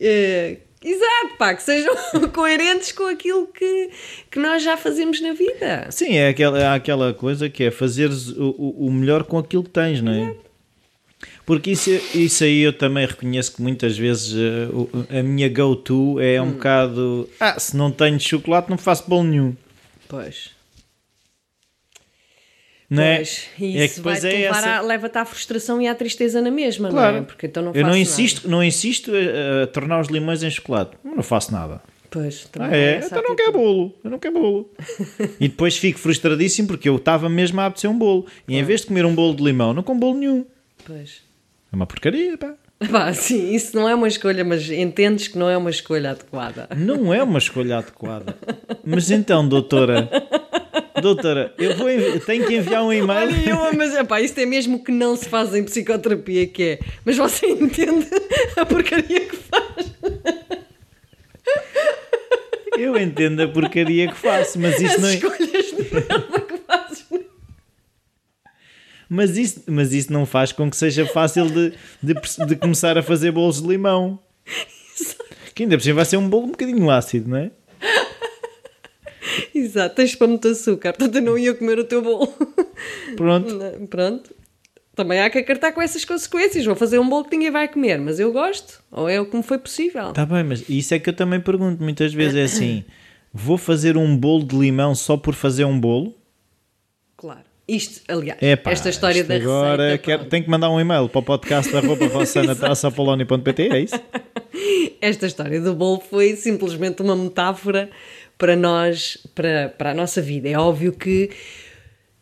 É, 0.00 0.56
exato, 0.82 1.36
pá, 1.38 1.54
que 1.54 1.62
sejam 1.62 1.94
coerentes 2.32 2.90
com 2.92 3.04
aquilo 3.06 3.46
que, 3.48 3.90
que 4.30 4.38
nós 4.38 4.62
já 4.62 4.76
fazemos 4.76 5.20
na 5.20 5.32
vida. 5.34 5.86
Sim, 5.90 6.16
é 6.16 6.28
aquela, 6.28 6.58
é 6.60 6.66
aquela 6.68 7.12
coisa 7.14 7.48
que 7.50 7.64
é 7.64 7.70
fazeres 7.70 8.28
o, 8.28 8.50
o- 8.58 8.90
melhor 8.92 9.24
com 9.24 9.38
aquilo 9.38 9.62
que 9.62 9.70
tens, 9.70 10.00
não 10.00 10.12
é? 10.12 10.34
Porque 11.44 11.70
isso, 11.72 11.90
isso 12.14 12.44
aí 12.44 12.60
eu 12.60 12.72
também 12.72 13.06
reconheço 13.06 13.54
que 13.56 13.62
muitas 13.62 13.96
vezes 13.98 14.34
eh, 14.34 15.18
a 15.18 15.22
minha 15.22 15.48
go-to 15.48 16.18
é 16.20 16.40
um 16.40 16.46
Hum. 16.46 16.50
bocado. 16.52 17.28
Ah, 17.38 17.58
se 17.58 17.76
não 17.76 17.90
tenho 17.90 18.18
chocolate, 18.20 18.70
não 18.70 18.78
faço 18.78 19.04
bolo 19.08 19.24
nenhum. 19.24 19.56
Pois. 20.08 20.50
Não 22.88 23.02
é? 23.04 23.16
Pois, 23.16 23.46
e 23.58 23.78
é 23.78 23.84
isso 23.84 23.94
que 23.94 24.00
depois 24.00 24.22
vai-te 24.22 24.36
é 24.36 24.42
essa. 24.42 24.80
leva-te 24.80 25.16
à 25.18 25.24
frustração 25.24 25.80
e 25.80 25.86
à 25.86 25.94
tristeza 25.94 26.40
na 26.42 26.50
mesma, 26.50 26.88
não 26.88 26.94
Claro. 26.96 27.16
é? 27.18 27.22
Porque 27.22 27.46
então 27.46 27.62
não 27.62 27.72
eu 27.72 27.84
não 27.86 27.96
insisto, 27.96 28.48
não 28.48 28.64
insisto 28.64 29.12
a, 29.14 29.62
a 29.62 29.66
tornar 29.68 30.00
os 30.00 30.08
limões 30.08 30.42
em 30.42 30.50
chocolate. 30.50 30.96
Eu 31.04 31.14
não 31.16 31.22
faço 31.22 31.52
nada. 31.52 31.74
nada. 31.74 31.82
Pois, 32.10 32.46
também 32.46 32.68
Ah, 32.72 32.76
é? 32.76 32.94
essa 32.96 33.06
Então 33.16 33.22
não 33.22 33.36
quero 33.36 33.52
bolo. 33.52 33.94
Eu 34.02 34.10
não 34.10 34.18
quero 34.18 34.34
bolo. 34.34 34.70
e 35.38 35.46
depois 35.46 35.76
fico 35.76 36.00
frustradíssimo 36.00 36.66
porque 36.66 36.88
eu 36.88 36.96
estava 36.96 37.28
mesmo 37.28 37.60
a 37.60 37.66
apetecer 37.66 37.88
um 37.88 37.96
bolo. 37.96 38.26
E 38.48 38.56
em 38.56 38.64
vez 38.64 38.80
de 38.80 38.88
comer 38.88 39.06
um 39.06 39.14
bolo 39.14 39.36
de 39.36 39.44
limão, 39.44 39.72
não 39.72 39.84
como 39.84 40.00
bolo 40.00 40.18
nenhum. 40.18 40.44
Pois. 40.84 41.22
É 41.72 41.76
uma 41.76 41.86
porcaria, 41.86 42.36
pá. 42.36 42.54
Pá, 42.90 43.12
sim, 43.12 43.54
isso 43.54 43.76
não 43.76 43.86
é 43.86 43.94
uma 43.94 44.08
escolha, 44.08 44.42
mas 44.42 44.70
entendes 44.70 45.28
que 45.28 45.36
não 45.36 45.50
é 45.50 45.56
uma 45.56 45.68
escolha 45.68 46.12
adequada. 46.12 46.66
Não 46.74 47.12
é 47.12 47.22
uma 47.22 47.38
escolha 47.38 47.76
adequada. 47.76 48.34
Mas 48.82 49.10
então, 49.10 49.46
doutora, 49.46 50.08
doutora, 51.02 51.52
eu 51.58 51.76
vou 51.76 51.88
tenho 52.24 52.46
que 52.46 52.56
enviar 52.56 52.82
um 52.82 52.90
e-mail. 52.90 53.28
Olha, 53.28 53.50
eu, 53.50 53.76
mas 53.76 53.94
epá, 53.94 54.22
isto 54.22 54.38
é 54.38 54.46
mesmo 54.46 54.82
que 54.82 54.90
não 54.90 55.14
se 55.14 55.28
faz 55.28 55.54
em 55.54 55.62
psicoterapia, 55.62 56.46
que 56.46 56.62
é. 56.62 56.78
Mas 57.04 57.18
você 57.18 57.48
entende 57.52 58.06
a 58.56 58.64
porcaria 58.64 59.26
que 59.26 59.36
faz. 59.36 59.92
Eu 62.78 62.98
entendo 62.98 63.42
a 63.42 63.48
porcaria 63.48 64.08
que 64.08 64.16
faço, 64.16 64.58
mas 64.58 64.80
isso 64.80 64.94
As 64.94 65.02
não 65.02 65.08
é, 65.10 65.14
escolhas 65.16 65.72
merda 65.72 65.84
que 65.84 65.84
fazes. 65.84 66.39
Mas 69.10 69.36
isso, 69.36 69.64
mas 69.66 69.92
isso 69.92 70.12
não 70.12 70.24
faz 70.24 70.52
com 70.52 70.70
que 70.70 70.76
seja 70.76 71.04
fácil 71.04 71.46
de, 71.46 71.72
de, 72.00 72.14
de 72.46 72.54
começar 72.54 72.96
a 72.96 73.02
fazer 73.02 73.32
bolos 73.32 73.60
de 73.60 73.66
limão. 73.66 74.20
Que 75.52 75.64
ainda 75.64 75.76
por 75.76 75.82
cima 75.82 75.96
vai 75.96 76.04
ser 76.04 76.16
um 76.16 76.28
bolo 76.28 76.44
um 76.44 76.50
bocadinho 76.52 76.88
ácido, 76.88 77.28
não 77.28 77.36
é? 77.36 77.50
Exato, 79.52 79.96
tens 79.96 80.14
para 80.14 80.28
muito 80.28 80.46
açúcar, 80.46 80.92
portanto 80.92 81.16
eu 81.16 81.22
não 81.22 81.36
ia 81.36 81.52
comer 81.52 81.80
o 81.80 81.84
teu 81.84 82.00
bolo. 82.00 82.32
Pronto. 83.16 83.58
Pronto. 83.88 84.34
Também 84.94 85.20
há 85.20 85.28
que 85.28 85.38
acartar 85.38 85.72
com 85.72 85.82
essas 85.82 86.04
consequências. 86.04 86.64
Vou 86.64 86.76
fazer 86.76 87.00
um 87.00 87.08
bolo 87.08 87.24
que 87.24 87.36
ninguém 87.36 87.50
vai 87.50 87.66
comer, 87.66 87.98
mas 87.98 88.20
eu 88.20 88.32
gosto. 88.32 88.80
Ou 88.92 89.08
é 89.08 89.20
o 89.20 89.26
que 89.26 89.36
me 89.36 89.42
foi 89.42 89.58
possível. 89.58 90.10
Está 90.10 90.24
bem, 90.24 90.44
mas 90.44 90.68
isso 90.68 90.94
é 90.94 91.00
que 91.00 91.10
eu 91.10 91.14
também 91.14 91.40
pergunto 91.40 91.82
muitas 91.82 92.14
vezes. 92.14 92.36
É 92.36 92.44
assim: 92.44 92.84
vou 93.32 93.58
fazer 93.58 93.96
um 93.96 94.16
bolo 94.16 94.44
de 94.44 94.56
limão 94.56 94.94
só 94.94 95.16
por 95.16 95.34
fazer 95.34 95.64
um 95.64 95.80
bolo? 95.80 96.14
Claro. 97.16 97.49
Isto, 97.70 98.00
aliás, 98.08 98.42
Epá, 98.42 98.72
esta 98.72 98.90
história 98.90 99.22
da 99.22 99.36
agora 99.36 99.84
receita. 99.84 100.02
quero, 100.02 100.24
tenho 100.24 100.42
que 100.42 100.50
mandar 100.50 100.68
um 100.70 100.80
e-mail 100.80 101.08
para 101.08 101.20
o 101.20 101.22
podcast 101.22 101.72
da 101.72 101.78
roupa 101.86 102.04
é 102.04 103.80
isso? 103.80 104.00
Esta 105.00 105.26
história 105.26 105.60
do 105.60 105.72
bolo 105.72 106.02
foi 106.10 106.34
simplesmente 106.34 107.00
uma 107.00 107.14
metáfora 107.14 107.88
para 108.36 108.56
nós, 108.56 109.18
para, 109.36 109.68
para 109.78 109.92
a 109.92 109.94
nossa 109.94 110.20
vida. 110.20 110.48
É 110.48 110.58
óbvio 110.58 110.92
que 110.92 111.30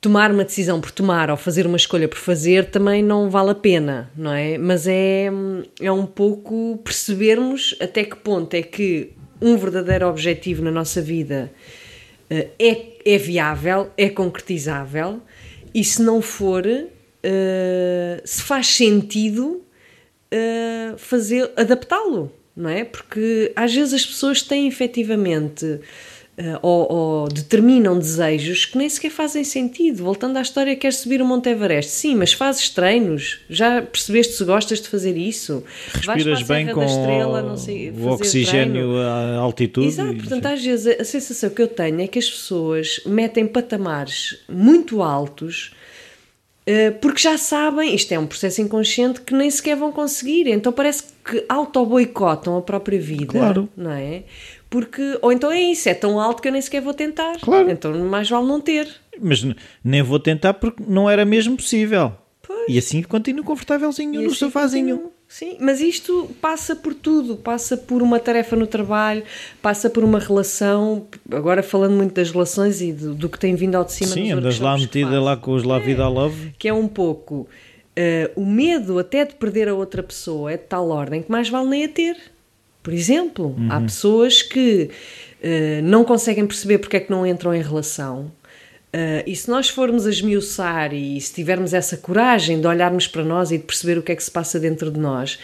tomar 0.02 0.30
uma 0.30 0.44
decisão 0.44 0.82
por 0.82 0.90
tomar 0.90 1.30
ou 1.30 1.36
fazer 1.36 1.66
uma 1.66 1.78
escolha 1.78 2.06
por 2.06 2.18
fazer 2.18 2.66
também 2.66 3.02
não 3.02 3.30
vale 3.30 3.50
a 3.50 3.54
pena, 3.54 4.10
não 4.14 4.34
é? 4.34 4.58
Mas 4.58 4.86
é, 4.86 5.30
é 5.80 5.90
um 5.90 6.04
pouco 6.04 6.78
percebermos 6.84 7.74
até 7.80 8.04
que 8.04 8.16
ponto 8.16 8.52
é 8.52 8.60
que 8.60 9.12
um 9.40 9.56
verdadeiro 9.56 10.06
objetivo 10.08 10.62
na 10.62 10.70
nossa 10.70 11.00
vida 11.00 11.50
eh, 12.28 12.48
é, 12.58 12.97
é 13.10 13.18
viável, 13.18 13.90
é 13.96 14.08
concretizável 14.08 15.20
e 15.74 15.82
se 15.84 16.02
não 16.02 16.20
for, 16.20 16.64
eh, 16.66 18.22
se 18.24 18.42
faz 18.42 18.66
sentido 18.68 19.62
uh, 20.32 20.98
fazer 20.98 21.50
adaptá-lo, 21.56 22.32
não 22.54 22.70
é? 22.70 22.84
Porque 22.84 23.52
às 23.54 23.74
vezes 23.74 23.94
as 23.94 24.06
pessoas 24.06 24.42
têm 24.42 24.68
efetivamente 24.68 25.64
uh, 25.64 25.80
ou, 26.62 26.92
ou 26.92 27.28
determinam 27.28 27.98
desejos 27.98 28.64
que 28.64 28.78
nem 28.78 28.88
sequer 28.88 29.10
fazem 29.10 29.42
sentido. 29.42 30.04
Voltando 30.04 30.36
à 30.36 30.40
história, 30.42 30.76
queres 30.76 30.98
subir 30.98 31.20
o 31.20 31.24
Monte 31.26 31.48
Everest? 31.48 31.90
Sim, 31.90 32.14
mas 32.14 32.32
fazes 32.32 32.68
treinos. 32.70 33.40
Já 33.50 33.82
percebeste 33.82 34.34
se 34.34 34.44
gostas 34.44 34.80
de 34.80 34.88
fazer 34.88 35.16
isso? 35.16 35.64
Respiras 35.92 36.42
a 36.42 36.44
bem 36.54 36.68
com 36.68 36.84
Estrela, 36.84 37.42
não 37.42 37.56
sei, 37.56 37.90
o 37.90 37.94
fazer 37.94 38.08
oxigênio 38.10 38.72
treino. 38.72 38.98
à 38.98 39.36
altitude. 39.38 39.86
Exato, 39.88 40.14
portanto, 40.14 40.46
às 40.46 40.64
vezes 40.64 41.00
a 41.00 41.04
sensação 41.04 41.50
que 41.50 41.60
eu 41.62 41.68
tenho 41.68 42.00
é 42.00 42.06
que 42.06 42.18
as 42.18 42.30
pessoas 42.30 43.00
metem 43.04 43.46
patamares 43.46 44.38
muito 44.48 45.02
altos 45.02 45.72
eh, 46.70 46.90
porque 46.90 47.18
já 47.22 47.38
sabem, 47.38 47.94
isto 47.94 48.12
é 48.12 48.18
um 48.18 48.26
processo 48.26 48.60
inconsciente 48.60 49.22
que 49.22 49.32
nem 49.34 49.50
sequer 49.50 49.74
vão 49.74 49.90
conseguir, 49.90 50.46
então 50.48 50.70
parece 50.70 51.04
que 51.24 51.42
auto-boicotam 51.48 52.58
a 52.58 52.60
própria 52.62 53.00
vida, 53.00 53.24
Claro. 53.32 53.68
não 53.74 53.90
é? 53.90 54.24
Porque, 54.70 55.18
ou 55.22 55.32
então 55.32 55.50
é 55.50 55.60
isso, 55.60 55.88
é 55.88 55.94
tão 55.94 56.20
alto 56.20 56.42
que 56.42 56.48
eu 56.48 56.52
nem 56.52 56.60
sequer 56.60 56.82
vou 56.82 56.92
tentar, 56.94 57.38
Claro. 57.40 57.70
então 57.70 57.92
mais 58.06 58.28
vale 58.28 58.46
não 58.46 58.60
ter. 58.60 58.88
Mas 59.20 59.44
nem 59.82 60.02
vou 60.02 60.18
tentar 60.20 60.54
porque 60.54 60.82
não 60.86 61.08
era 61.08 61.24
mesmo 61.24 61.56
possível. 61.56 62.12
Pois. 62.46 62.64
E 62.68 62.78
assim 62.78 63.02
continuo 63.02 63.44
confortávelzinho 63.44 64.14
E 64.14 64.18
no 64.24 64.26
assim 64.26 64.34
sofazinho. 64.36 64.96
continuo. 64.96 65.12
Sim, 65.30 65.58
mas 65.60 65.82
isto 65.82 66.30
passa 66.40 66.74
por 66.74 66.94
tudo, 66.94 67.36
passa 67.36 67.76
por 67.76 68.00
uma 68.00 68.18
tarefa 68.18 68.56
no 68.56 68.66
trabalho, 68.66 69.22
passa 69.60 69.90
por 69.90 70.02
uma 70.02 70.18
relação, 70.18 71.06
agora 71.30 71.62
falando 71.62 71.94
muito 71.94 72.14
das 72.14 72.30
relações 72.30 72.80
e 72.80 72.94
do, 72.94 73.14
do 73.14 73.28
que 73.28 73.38
tem 73.38 73.54
vindo 73.54 73.74
ao 73.74 73.84
de 73.84 73.92
cima 73.92 74.12
Sim, 74.12 74.32
andas 74.32 74.58
lá 74.58 74.78
metida 74.78 75.20
lá 75.20 75.36
com 75.36 75.52
os 75.52 75.64
La 75.64 75.78
Vida 75.78 76.08
Love. 76.08 76.54
que 76.58 76.66
é 76.66 76.72
um 76.72 76.88
pouco 76.88 77.46
eh, 77.94 78.30
o 78.36 78.46
medo 78.46 78.98
até 78.98 79.26
de 79.26 79.34
perder 79.34 79.68
a 79.68 79.74
outra 79.74 80.02
pessoa 80.02 80.50
é 80.50 80.56
de 80.56 80.62
tal 80.64 80.88
ordem 80.88 81.20
que 81.22 81.30
mais 81.30 81.50
vale 81.50 81.68
nem 81.68 81.84
a 81.84 81.88
ter. 81.90 82.16
Por 82.88 82.94
exemplo, 82.94 83.54
Uhum. 83.58 83.68
há 83.70 83.82
pessoas 83.82 84.40
que 84.40 84.88
eh, 85.42 85.80
não 85.84 86.04
conseguem 86.04 86.46
perceber 86.46 86.78
porque 86.78 86.96
é 86.96 87.00
que 87.00 87.10
não 87.10 87.26
entram 87.26 87.54
em 87.54 87.60
relação. 87.60 88.32
Eh, 88.90 89.24
e 89.26 89.36
se 89.36 89.50
nós 89.50 89.68
formos 89.68 90.06
a 90.06 90.10
esmiuçar 90.10 90.94
e 90.94 91.20
se 91.20 91.34
tivermos 91.34 91.74
essa 91.74 91.98
coragem 91.98 92.58
de 92.62 92.66
olharmos 92.66 93.06
para 93.06 93.22
nós 93.22 93.50
e 93.50 93.58
de 93.58 93.64
perceber 93.64 93.98
o 93.98 94.02
que 94.02 94.12
é 94.12 94.16
que 94.16 94.24
se 94.24 94.30
passa 94.30 94.58
dentro 94.58 94.90
de 94.90 94.98
nós, 94.98 95.38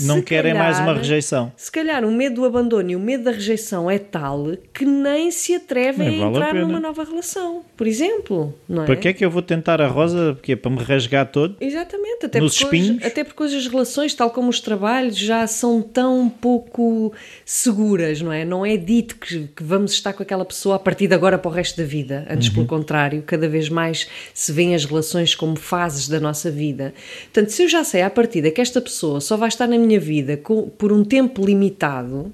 Não 0.00 0.16
se 0.16 0.22
querem 0.22 0.54
mais 0.54 0.76
uma 0.78 0.86
calhar- 0.86 0.96
rejeição. 1.02 1.52
Se 1.56 1.70
calhar 1.70 2.04
o 2.04 2.10
medo 2.10 2.36
do 2.36 2.44
abandono 2.44 2.90
e 2.90 2.96
o 2.96 3.00
medo 3.00 3.24
da 3.24 3.30
rejeição 3.30 3.90
é 3.90 3.98
tal 3.98 4.52
que 4.72 4.84
nem 4.84 5.30
se 5.30 5.54
atrevem 5.54 6.08
a 6.08 6.10
vale 6.10 6.22
a 6.24 6.28
entrar 6.28 6.52
pena. 6.52 6.66
numa 6.66 6.80
nova 6.80 7.04
relação, 7.04 7.62
por 7.76 7.86
exemplo. 7.86 8.54
Não 8.68 8.84
é? 8.84 8.86
Para 8.86 8.96
que 8.96 9.08
é 9.08 9.12
que 9.12 9.24
eu 9.24 9.30
vou 9.30 9.42
tentar 9.42 9.80
a 9.80 9.86
rosa? 9.86 10.34
Porque 10.34 10.52
é 10.52 10.56
para 10.56 10.70
me 10.70 10.78
rasgar 10.82 11.26
todo? 11.26 11.56
Exatamente, 11.60 12.26
até 12.26 12.40
Nos 12.40 12.56
porque, 12.58 12.76
hoje, 12.76 12.82
espinhos? 12.84 13.04
até 13.04 13.24
porque 13.24 13.42
hoje 13.42 13.56
as 13.58 13.66
relações, 13.66 14.14
tal 14.14 14.30
como 14.30 14.48
os 14.48 14.60
trabalhos, 14.60 15.16
já 15.16 15.46
são 15.46 15.82
tão 15.82 16.28
pouco 16.28 17.12
seguras, 17.44 18.20
não 18.20 18.32
é? 18.32 18.44
Não 18.44 18.64
é 18.64 18.76
dito 18.76 19.16
que, 19.16 19.48
que 19.54 19.62
vamos 19.62 19.92
estar 19.92 20.12
com 20.12 20.22
aquela 20.22 20.44
pessoa 20.44 20.76
a 20.76 20.78
partir 20.78 21.06
de 21.08 21.14
agora 21.14 21.38
para 21.38 21.50
o 21.50 21.52
resto 21.52 21.76
da 21.76 21.84
vida. 21.84 22.26
Antes, 22.30 22.48
Uhum. 22.48 22.54
pelo 22.54 22.66
contrário, 22.66 23.22
cada 23.26 23.48
vez 23.48 23.68
mais 23.68 24.08
se 24.32 24.52
vêem 24.52 24.74
as 24.74 24.84
relações 24.84 25.34
como 25.34 25.56
fases 25.56 26.08
da 26.08 26.18
nossa 26.20 26.50
vida. 26.50 26.94
Portanto, 27.24 27.50
se 27.50 27.62
eu 27.62 27.68
já 27.68 27.84
sei 27.84 28.02
à 28.02 28.10
partida 28.10 28.50
que 28.50 28.60
esta 28.60 28.80
pessoa 28.80 29.20
só 29.20 29.36
vai 29.36 29.48
estar 29.48 29.66
na 29.66 29.76
minha 29.82 30.00
vida 30.00 30.36
com- 30.36 30.68
por 30.68 30.92
um 30.92 31.04
tempo 31.04 31.44
limitado. 31.44 32.32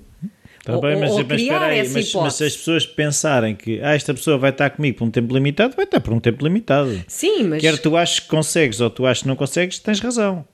Tá 0.64 0.78
bem, 0.78 1.00
mas, 1.00 1.10
ou 1.12 1.24
mas 1.24 1.30
aí, 1.40 1.78
essa 1.78 1.94
mas, 1.94 2.14
mas 2.14 2.34
se 2.34 2.44
as 2.44 2.54
pessoas 2.56 2.84
pensarem 2.86 3.54
que 3.56 3.80
ah, 3.80 3.94
esta 3.94 4.12
pessoa 4.12 4.36
vai 4.36 4.50
estar 4.50 4.68
comigo 4.68 4.98
por 4.98 5.04
um 5.06 5.10
tempo 5.10 5.32
limitado, 5.32 5.74
vai 5.74 5.86
estar 5.86 5.98
por 6.00 6.12
um 6.12 6.20
tempo 6.20 6.44
limitado. 6.44 7.02
Sim, 7.08 7.44
mas. 7.44 7.62
Quer 7.62 7.78
tu 7.78 7.96
aches 7.96 8.20
que 8.20 8.28
consegues 8.28 8.78
ou 8.80 8.90
tu 8.90 9.06
achas 9.06 9.22
que 9.22 9.28
não 9.28 9.36
consegues, 9.36 9.78
tens 9.78 9.98
razão. 10.00 10.44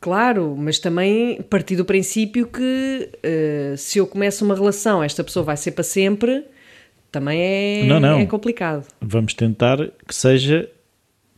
Claro, 0.00 0.56
mas 0.56 0.78
também 0.78 1.42
partir 1.50 1.76
do 1.76 1.84
princípio 1.84 2.46
que 2.46 3.10
eh, 3.22 3.74
se 3.76 3.98
eu 3.98 4.06
começo 4.06 4.44
uma 4.44 4.54
relação, 4.54 5.02
esta 5.02 5.22
pessoa 5.24 5.44
vai 5.44 5.56
ser 5.56 5.72
para 5.72 5.84
sempre, 5.84 6.44
também 7.10 7.40
é, 7.40 7.84
Não, 7.84 7.98
não. 7.98 8.18
é 8.20 8.24
complicado. 8.26 8.86
Vamos 9.00 9.34
tentar 9.34 9.76
que 10.06 10.14
seja 10.14 10.68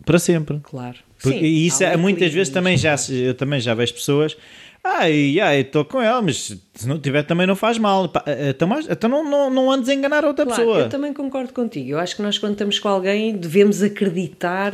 para 0.05 0.19
sempre. 0.19 0.61
Claro. 0.63 0.99
Porque 1.21 1.39
Sim, 1.39 1.45
e 1.45 1.67
isso 1.67 1.83
é, 1.83 1.97
muitas 1.97 2.33
vezes 2.33 2.53
também 2.53 2.77
já, 2.77 2.95
eu 3.11 3.35
também 3.35 3.61
já 3.61 3.75
vejo 3.75 3.95
pessoas. 3.95 4.37
Ai, 4.83 5.39
ai, 5.41 5.61
estou 5.61 5.85
com 5.85 6.01
ela, 6.01 6.23
mas 6.23 6.59
se 6.75 6.89
não 6.89 6.99
tiver 6.99 7.23
também 7.23 7.47
não 7.47 7.55
faz 7.55 7.77
mal. 7.77 8.09
Pá, 8.09 8.25
Então, 8.49 8.67
mas- 8.67 8.87
então 8.89 9.11
não, 9.11 9.23
não, 9.29 9.51
não 9.51 9.71
andes 9.71 9.89
a 9.89 9.95
enganar 9.95 10.25
a 10.25 10.29
outra 10.29 10.47
Claro, 10.47 10.63
pessoa. 10.63 10.79
eu 10.81 10.89
também 10.89 11.13
concordo 11.13 11.53
contigo. 11.53 11.91
Eu 11.91 11.99
acho 11.99 12.17
que 12.17 12.23
nós, 12.23 12.39
quando 12.39 12.53
estamos 12.53 12.79
com 12.79 12.89
alguém, 12.89 13.37
devemos 13.37 13.83
acreditar 13.83 14.73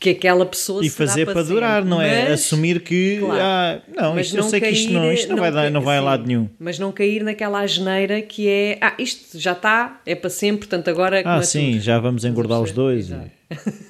que 0.00 0.10
aquela 0.10 0.46
pessoa 0.46 0.82
E 0.84 0.88
fazer 0.88 1.24
para 1.26 1.34
sempre. 1.40 1.54
durar, 1.54 1.84
não 1.84 2.00
é? 2.00 2.30
Mas- 2.30 2.40
Assumir 2.44 2.80
que. 2.80 3.18
Claro. 3.20 3.40
ah, 3.42 3.80
não, 3.94 4.14
mas 4.14 4.26
isto, 4.28 4.36
eu 4.38 4.42
sei 4.44 4.60
que 4.60 4.68
isto 4.70 4.92
não, 4.92 5.12
isto 5.12 5.28
não, 5.30 5.38
vai, 5.38 5.50
dar, 5.52 5.64
ca- 5.64 5.70
não 5.70 5.80
vai 5.82 5.96
a 5.96 6.00
sim, 6.00 6.06
lado 6.06 6.26
nenhum. 6.26 6.48
Mas 6.58 6.78
não 6.78 6.90
cair 6.92 7.22
naquela 7.24 7.60
asneira 7.60 8.22
que 8.22 8.48
é, 8.48 8.78
ah, 8.80 8.94
isto 8.98 9.38
já 9.38 9.52
está, 9.52 10.00
é 10.06 10.14
para 10.14 10.30
sempre, 10.30 10.60
portanto 10.68 10.88
agora 10.88 11.20
Ah, 11.24 11.38
é 11.38 11.42
sim, 11.42 11.72
tudo. 11.72 11.82
já 11.82 11.98
vamos 11.98 12.24
engordar 12.24 12.60
os 12.62 12.72
dois. 12.72 13.10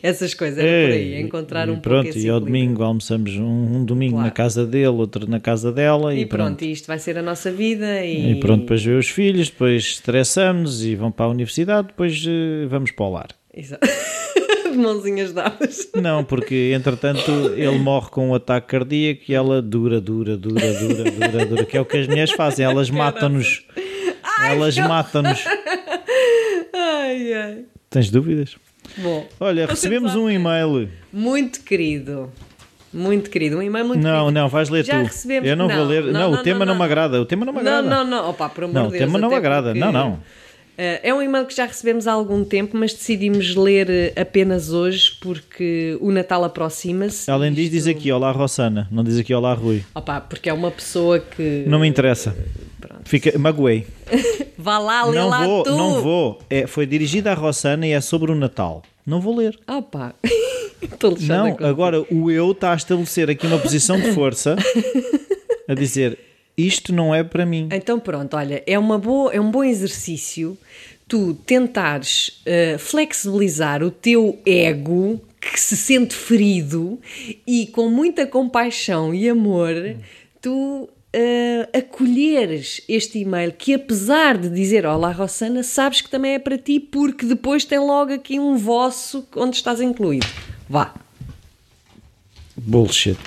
Essas 0.02 0.34
coisas, 0.34 0.58
era 0.58 0.86
por 0.88 0.94
aí, 0.94 1.14
É, 1.14 1.20
encontrar 1.20 1.68
e 1.68 1.70
um 1.70 1.78
pronto, 1.80 2.04
pouco 2.04 2.18
e 2.18 2.28
ao 2.28 2.40
domingo 2.40 2.82
almoçamos 2.82 3.32
um, 3.36 3.76
um 3.76 3.84
domingo 3.84 4.12
Claro. 4.14 4.26
na 4.26 4.30
casa 4.30 4.66
dele, 4.66 4.86
outro 4.88 5.28
na 5.28 5.40
casa 5.40 5.70
dela 5.72 6.14
e, 6.14 6.20
E 6.22 6.26
pronto, 6.26 6.62
e 6.64 6.72
isto 6.72 6.86
vai 6.86 6.98
ser 6.98 7.18
a 7.18 7.22
nossa 7.22 7.50
vida 7.52 8.04
e, 8.04 8.32
E 8.32 8.34
pronto, 8.40 8.60
depois 8.62 8.82
vê 8.84 8.92
os 8.92 9.08
filhos, 9.08 9.50
depois 9.50 9.82
estressamos 9.82 10.84
e 10.84 10.94
vão 10.94 11.10
para 11.10 11.26
a 11.26 11.28
universidade, 11.28 11.88
depois 11.88 12.24
eh, 12.26 12.66
vamos 12.68 12.90
para 12.90 13.04
o 13.04 13.10
lar. 13.12 13.28
Exato. 13.54 13.86
Mãozinhas 14.76 15.32
dadas. 15.32 15.88
Não, 15.96 16.22
porque 16.24 16.72
entretanto 16.74 17.30
ele 17.56 17.76
morre 17.78 18.08
com 18.10 18.28
um 18.30 18.34
ataque 18.34 18.68
cardíaco 18.68 19.22
e 19.28 19.34
ela 19.34 19.60
dura, 19.60 20.00
dura, 20.00 20.36
dura, 20.36 20.60
dura, 20.74 21.10
dura, 21.10 21.46
dura, 21.46 21.64
que 21.64 21.76
é 21.76 21.80
o 21.80 21.84
que 21.84 21.96
as 21.96 22.06
mulheres 22.06 22.30
fazem, 22.30 22.64
elas 22.64 22.88
matam-nos. 22.88 23.66
Elas 24.48 24.76
matam-nos. 24.78 25.44
Ai, 26.72 27.32
ai. 27.34 27.64
Tens 27.90 28.10
dúvidas? 28.10 28.56
Bom, 28.98 29.26
Olha, 29.38 29.66
recebemos 29.66 30.14
um 30.14 30.28
e-mail. 30.30 30.88
muito 31.12 31.60
querido. 31.62 32.30
Muito 32.92 33.30
querido. 33.30 33.58
Um 33.58 33.62
e-mail 33.62 33.84
muito 33.86 34.02
Não, 34.02 34.10
querido. 34.24 34.30
não, 34.32 34.48
vais 34.48 34.68
ler 34.68 34.84
Já 34.84 34.98
tu. 35.00 35.06
recebemos- 35.06 35.48
Eu 35.48 35.54
não, 35.56 35.68
vou 35.68 35.76
não, 35.76 35.86
ler. 35.86 36.04
Não, 36.04 36.12
não, 36.12 36.28
o 36.32 36.36
não, 36.36 36.42
tema 36.42 36.58
não, 36.60 36.66
não, 36.66 36.74
me 36.74 36.78
não. 36.78 36.84
agrada. 36.84 37.20
O 37.20 37.24
tema 37.24 37.44
não 37.46 37.52
me 37.52 37.62
Não, 37.62 37.72
agrada. 37.78 37.88
não, 37.88 38.04
não. 38.04 38.30
Opa, 38.30 38.48
por 38.48 38.64
amor 38.64 38.74
Não, 38.74 38.82
de 38.82 38.88
o 38.88 38.90
Deus. 38.90 39.04
tema 39.04 39.18
não 39.18 39.28
até 39.28 39.36
agrada. 39.36 39.66
porque, 39.68 39.78
Não, 39.78 39.92
não. 39.92 40.18
eh, 40.76 41.00
É 41.04 41.14
um 41.14 41.22
e-mail 41.22 41.46
que 41.46 41.54
já 41.54 41.66
recebemos 41.66 42.08
há 42.08 42.12
algum 42.12 42.42
tempo, 42.44 42.76
mas 42.76 42.92
decidimos 42.92 43.54
ler 43.54 43.88
eh, 43.88 44.12
apenas 44.20 44.72
hoje 44.72 45.12
porque 45.20 45.96
o 46.00 46.10
Natal 46.10 46.42
aproxima-se. 46.42 47.30
Além 47.30 47.52
disso, 47.52 47.70
diz 47.70 47.86
aqui 47.86 48.10
Olá 48.10 48.32
Rossana, 48.32 48.88
não 48.90 49.04
diz 49.04 49.16
aqui 49.18 49.32
Olá 49.32 49.54
Rui. 49.54 49.84
Opa, 49.94 50.20
porque 50.20 50.48
é 50.50 50.52
uma 50.52 50.72
pessoa 50.72 51.20
que. 51.20 51.62
Não 51.68 51.78
me 51.78 51.86
interessa. 51.86 52.36
Pronto. 52.80 53.02
Fica, 53.08 53.38
magoei. 53.38 53.86
Vá 54.60 54.78
lá, 54.78 55.04
lê 55.04 55.18
Não 55.18 55.28
lá 55.28 55.44
vou, 55.44 55.62
tu. 55.62 55.70
não 55.70 56.02
vou. 56.02 56.38
É, 56.50 56.66
foi 56.66 56.86
dirigida 56.86 57.32
à 57.32 57.34
Rossana 57.34 57.86
e 57.86 57.92
é 57.92 58.00
sobre 58.00 58.30
o 58.30 58.34
Natal. 58.34 58.82
Não 59.06 59.20
vou 59.20 59.36
ler. 59.36 59.58
Opa. 59.66 60.14
Estou 60.82 61.12
lixada 61.12 61.56
Não, 61.58 61.66
agora 61.66 62.00
o 62.10 62.30
eu 62.30 62.52
está 62.52 62.72
a 62.72 62.76
estabelecer 62.76 63.28
aqui 63.28 63.46
uma 63.46 63.58
posição 63.58 64.00
de 64.00 64.12
força 64.12 64.56
a 65.68 65.74
dizer 65.74 66.18
isto 66.56 66.92
não 66.92 67.14
é 67.14 67.22
para 67.22 67.44
mim. 67.44 67.68
Então 67.72 67.98
pronto, 67.98 68.36
olha, 68.36 68.62
é, 68.66 68.78
uma 68.78 68.98
boa, 68.98 69.32
é 69.32 69.40
um 69.40 69.50
bom 69.50 69.64
exercício 69.64 70.56
tu 71.10 71.34
tentares 71.34 72.40
eh, 72.46 72.78
flexibilizar 72.78 73.82
o 73.82 73.90
teu 73.90 74.38
ego 74.46 75.20
que 75.40 75.58
se 75.58 75.76
sente 75.76 76.14
ferido 76.14 77.00
e 77.44 77.66
com 77.66 77.88
muita 77.88 78.28
compaixão 78.28 79.12
e 79.12 79.28
amor 79.28 79.74
tu 80.40 80.88
eh, 81.12 81.68
acolheres 81.76 82.82
este 82.88 83.18
e-mail 83.18 83.52
que 83.52 83.74
apesar 83.74 84.38
de 84.38 84.48
dizer 84.48 84.86
Olá 84.86 85.12
Rossana, 85.12 85.62
sabes 85.62 86.00
que 86.00 86.10
também 86.10 86.34
é 86.34 86.38
para 86.38 86.56
ti 86.56 86.78
porque 86.78 87.26
depois 87.26 87.64
tem 87.64 87.78
logo 87.78 88.12
aqui 88.12 88.38
um 88.38 88.56
vosso 88.56 89.26
onde 89.36 89.56
estás 89.56 89.80
incluído. 89.80 90.26
Vá. 90.68 90.94
Bullshit. 92.56 93.18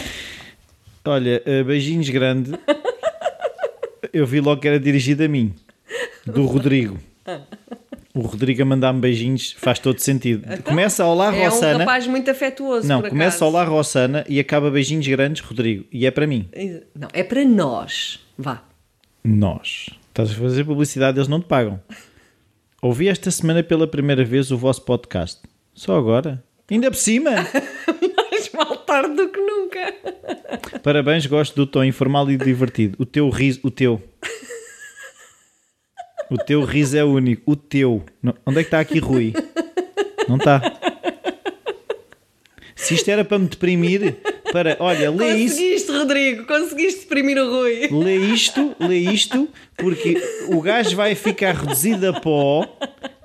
Olha, 1.04 1.42
eh, 1.44 1.62
beijinhos 1.62 2.08
grande. 2.08 2.52
Eu 4.12 4.26
vi 4.26 4.40
logo 4.40 4.60
que 4.60 4.68
era 4.68 4.80
dirigido 4.80 5.24
a 5.24 5.28
mim, 5.28 5.54
do 6.24 6.46
Rodrigo. 6.46 6.98
O 8.16 8.20
Rodrigo 8.22 8.62
a 8.62 8.64
mandar-me 8.64 8.98
beijinhos 8.98 9.52
faz 9.58 9.78
todo 9.78 9.98
sentido. 9.98 10.42
Começa 10.62 11.04
a 11.04 11.06
Olá 11.06 11.36
É 11.36 11.46
um 11.46 11.50
Rossana. 11.50 11.78
rapaz 11.80 12.06
muito 12.06 12.30
afetuoso, 12.30 12.88
Não, 12.88 13.02
começa 13.02 13.36
acaso. 13.36 13.44
Olá 13.44 13.62
Rossana 13.64 14.24
e 14.26 14.40
acaba 14.40 14.70
beijinhos 14.70 15.06
grandes, 15.06 15.42
Rodrigo. 15.42 15.84
E 15.92 16.06
é 16.06 16.10
para 16.10 16.26
mim. 16.26 16.48
Não, 16.98 17.08
é 17.12 17.22
para 17.22 17.44
nós. 17.44 18.18
Vá. 18.38 18.62
Nós. 19.22 19.90
Estás 20.08 20.30
a 20.30 20.34
fazer 20.34 20.64
publicidade, 20.64 21.18
eles 21.18 21.28
não 21.28 21.40
te 21.42 21.46
pagam. 21.46 21.78
Ouvi 22.80 23.06
esta 23.08 23.30
semana 23.30 23.62
pela 23.62 23.86
primeira 23.86 24.24
vez 24.24 24.50
o 24.50 24.56
vosso 24.56 24.80
podcast. 24.82 25.42
Só 25.74 25.98
agora? 25.98 26.42
Ainda 26.70 26.90
por 26.90 26.96
cima? 26.96 27.32
Mais 28.16 28.50
mal 28.54 28.78
tarde 28.78 29.14
do 29.14 29.28
que 29.28 29.38
nunca. 29.40 29.94
Parabéns, 30.82 31.26
gosto 31.26 31.54
do 31.54 31.66
tom 31.66 31.84
informal 31.84 32.30
e 32.30 32.38
divertido. 32.38 32.96
O 32.98 33.04
teu 33.04 33.28
riso, 33.28 33.60
o 33.62 33.70
teu. 33.70 34.02
O 36.30 36.36
teu 36.36 36.64
riso 36.64 36.96
é 36.96 37.04
único. 37.04 37.42
O 37.50 37.56
teu. 37.56 38.02
Não- 38.22 38.34
Onde 38.44 38.58
é 38.60 38.62
que 38.62 38.68
está 38.68 38.80
aqui 38.80 38.98
Rui? 38.98 39.32
Não 40.28 40.36
está. 40.36 40.60
Se 42.74 42.94
isto 42.94 43.08
era 43.10 43.24
para 43.24 43.38
me 43.38 43.48
deprimir, 43.48 44.16
para, 44.52 44.76
olha, 44.80 45.10
lê 45.10 45.34
isso. 45.36 45.56
Conseguiste, 45.56 45.92
Rodrigo, 45.92 46.46
conseguiste 46.46 47.00
exprimir 47.00 47.38
o 47.38 47.48
Rui. 47.50 47.88
Lê 47.90 48.16
isto, 48.16 48.76
lê 48.78 48.98
isto, 48.98 49.48
porque 49.76 50.20
o 50.48 50.60
gajo 50.60 50.94
vai 50.94 51.14
ficar 51.14 51.54
reduzido 51.54 52.08
a 52.08 52.12
pó, 52.20 52.68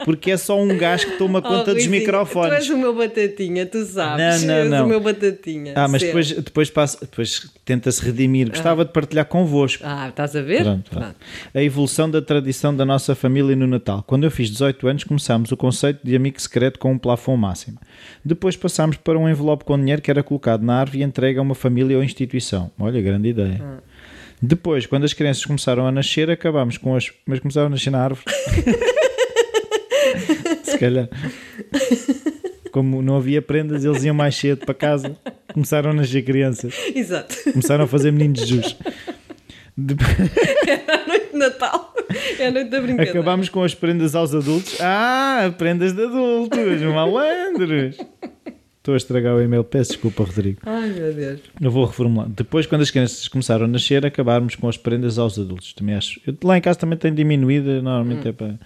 porque 0.05 0.31
é 0.31 0.37
só 0.37 0.59
um 0.59 0.77
gajo 0.77 1.05
que 1.07 1.17
toma 1.17 1.41
conta 1.43 1.71
Oh, 1.71 1.73
dos 1.75 1.87
microfones. 1.87 2.49
Tu 2.49 2.55
és 2.55 2.69
o 2.69 2.77
meu 2.77 2.95
batatinha, 2.95 3.65
tu 3.65 3.85
sabes. 3.85 4.41
Não, 4.41 4.47
não, 4.47 4.55
és 4.55 4.69
não. 4.69 4.85
o 4.85 4.87
meu 4.87 4.99
batatinha. 4.99 5.73
Ah, 5.75 5.87
mas 5.87 6.01
sempre. 6.01 6.07
depois, 6.07 6.43
depois, 6.43 6.69
passa, 6.69 6.97
depois 7.01 7.51
tenta-se 7.63 8.03
redimir. 8.03 8.49
Gostava 8.49 8.83
de 8.83 8.91
partilhar 8.91 9.25
convosco. 9.25 9.83
Ah, 9.85 10.09
estás 10.09 10.35
a 10.35 10.41
ver? 10.41 10.63
Pronto, 10.63 10.89
pronto. 10.91 11.15
A 11.53 11.61
evolução 11.63 12.09
da 12.09 12.21
tradição 12.21 12.75
da 12.75 12.85
nossa 12.85 13.13
família 13.15 13.55
no 13.55 13.67
Natal. 13.67 14.03
Quando 14.05 14.23
eu 14.23 14.31
fiz 14.31 14.49
18 14.49 14.87
anos, 14.87 15.03
começámos 15.03 15.51
o 15.51 15.57
conceito 15.57 15.99
de 16.03 16.15
amigo 16.15 16.41
secreto 16.41 16.79
com 16.79 16.91
um 16.91 16.97
plafond 16.97 17.39
máximo. 17.39 17.77
Depois 18.23 18.55
passámos 18.55 18.97
para 18.97 19.17
um 19.17 19.29
envelope 19.29 19.63
com 19.65 19.77
dinheiro 19.77 20.01
que 20.01 20.09
era 20.11 20.23
colocado 20.23 20.63
na 20.63 20.75
árvore 20.79 20.99
e 20.99 21.03
entregue 21.03 21.39
a 21.39 21.41
uma 21.41 21.55
família 21.55 21.97
ou 21.97 22.03
instituição. 22.03 22.71
Olha, 22.79 23.01
grande 23.01 23.29
ideia. 23.29 23.61
Hum. 23.61 23.77
Depois, 24.41 24.87
quando 24.87 25.03
as 25.03 25.13
crianças 25.13 25.45
começaram 25.45 25.85
a 25.85 25.91
nascer, 25.91 26.29
acabámos 26.31 26.77
com 26.77 26.95
as. 26.95 27.11
Mas 27.27 27.39
começaram 27.39 27.67
a 27.67 27.69
nascer 27.69 27.91
na 27.91 28.03
árvore. 28.03 28.25
Se 30.71 30.77
calhar. 30.77 31.09
Como 32.71 33.01
não 33.01 33.17
havia 33.17 33.41
prendas, 33.41 33.83
eles 33.83 34.03
iam 34.03 34.15
mais 34.15 34.35
cedo 34.35 34.65
para 34.65 34.73
casa. 34.73 35.17
Começaram 35.53 35.91
a 35.91 35.93
nascer 35.93 36.23
crianças. 36.23 36.73
Exato. 36.95 37.35
Começaram 37.51 37.83
a 37.83 37.87
fazer 37.87 38.11
meninos 38.11 38.45
de 38.45 38.55
jus. 38.55 38.77
Depois- 39.77 40.09
É 40.67 40.91
a 40.93 41.07
noite 41.07 41.31
de 41.33 41.37
Natal. 41.37 41.93
É 42.39 42.47
a 42.47 42.51
noite 42.51 42.69
da 42.69 42.79
brincadeira. 42.81 43.11
Acabámos 43.19 43.49
com 43.49 43.63
as 43.63 43.73
prendas 43.75 44.15
aos 44.15 44.33
adultos. 44.33 44.77
Ah, 44.81 45.53
prendas 45.57 45.93
de 45.93 46.03
adultos, 46.03 46.81
malandros. 46.81 47.97
Estou 48.81 48.95
a 48.95 48.97
estragar 48.97 49.35
o 49.35 49.41
e-mail, 49.43 49.63
peço 49.63 49.91
desculpa, 49.91 50.23
Rodrigo. 50.23 50.59
Ai, 50.65 50.89
meu 50.89 51.13
Deus. 51.13 51.39
Eu 51.61 51.69
vou 51.69 51.85
reformular. 51.85 52.27
Depois, 52.27 52.65
quando 52.65 52.81
as 52.81 52.89
crianças 52.89 53.27
começaram 53.27 53.65
a 53.65 53.67
nascer, 53.67 54.03
acabámos 54.03 54.55
com 54.55 54.67
as 54.67 54.75
prendas 54.75 55.19
aos 55.19 55.37
adultos. 55.37 55.71
Também 55.73 55.93
acho. 55.93 56.19
Eu, 56.25 56.35
lá 56.43 56.57
em 56.57 56.61
casa 56.61 56.79
também 56.79 56.97
tem 56.97 57.13
diminuído, 57.13 57.79
normalmente 57.83 58.29
é 58.29 58.31
para. 58.31 58.59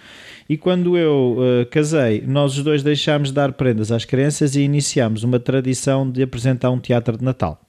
E 0.48 0.56
quando 0.56 0.98
eu 0.98 1.38
eh, 1.42 1.66
casei, 1.66 2.24
nós 2.26 2.58
os 2.58 2.64
dois 2.64 2.82
deixámos 2.82 3.28
de 3.28 3.34
dar 3.34 3.52
prendas 3.52 3.92
às 3.92 4.06
crianças 4.06 4.56
e 4.56 4.62
iniciámos 4.62 5.24
uma 5.24 5.38
tradição 5.38 6.10
de 6.10 6.24
apresentar 6.24 6.72
um 6.72 6.80
teatro 6.80 7.18
de 7.18 7.24
Natal. 7.26 7.60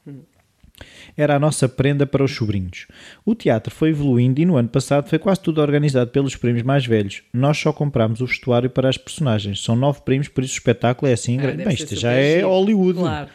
Era 1.17 1.37
a 1.37 1.39
nossa 1.39 1.69
prenda 1.69 2.07
para 2.07 2.23
os 2.23 2.35
sobrinhos. 2.35 2.87
O 3.25 3.35
teatro 3.35 3.75
foi 3.75 3.91
evoluindo 3.91 4.41
e 4.41 4.45
no 4.45 4.57
ano 4.57 4.69
passado 4.69 5.09
foi 5.09 5.19
quase 5.19 5.41
tudo 5.41 5.61
organizado 5.61 6.11
pelos 6.11 6.37
primos 6.37 6.63
mais 6.63 6.85
velhos. 6.85 7.23
Nós 7.33 7.57
só 7.59 7.73
comprámos 7.73 8.21
o 8.21 8.27
vestuário 8.27 8.69
para 8.69 8.89
as 8.89 8.99
personagens. 8.99 9.63
São 9.63 9.75
nove 9.75 10.01
primos, 10.03 10.29
por 10.29 10.45
isso 10.45 10.55
o 10.55 10.59
espetáculo 10.59 11.11
é 11.11 11.15
assim. 11.15 11.39
Ah, 11.41 11.53
Bem, 11.53 11.73
isto 11.73 11.97
já 11.97 12.13
é. 12.13 12.43
Hollywood. 12.43 12.99
Claro. 12.99 13.29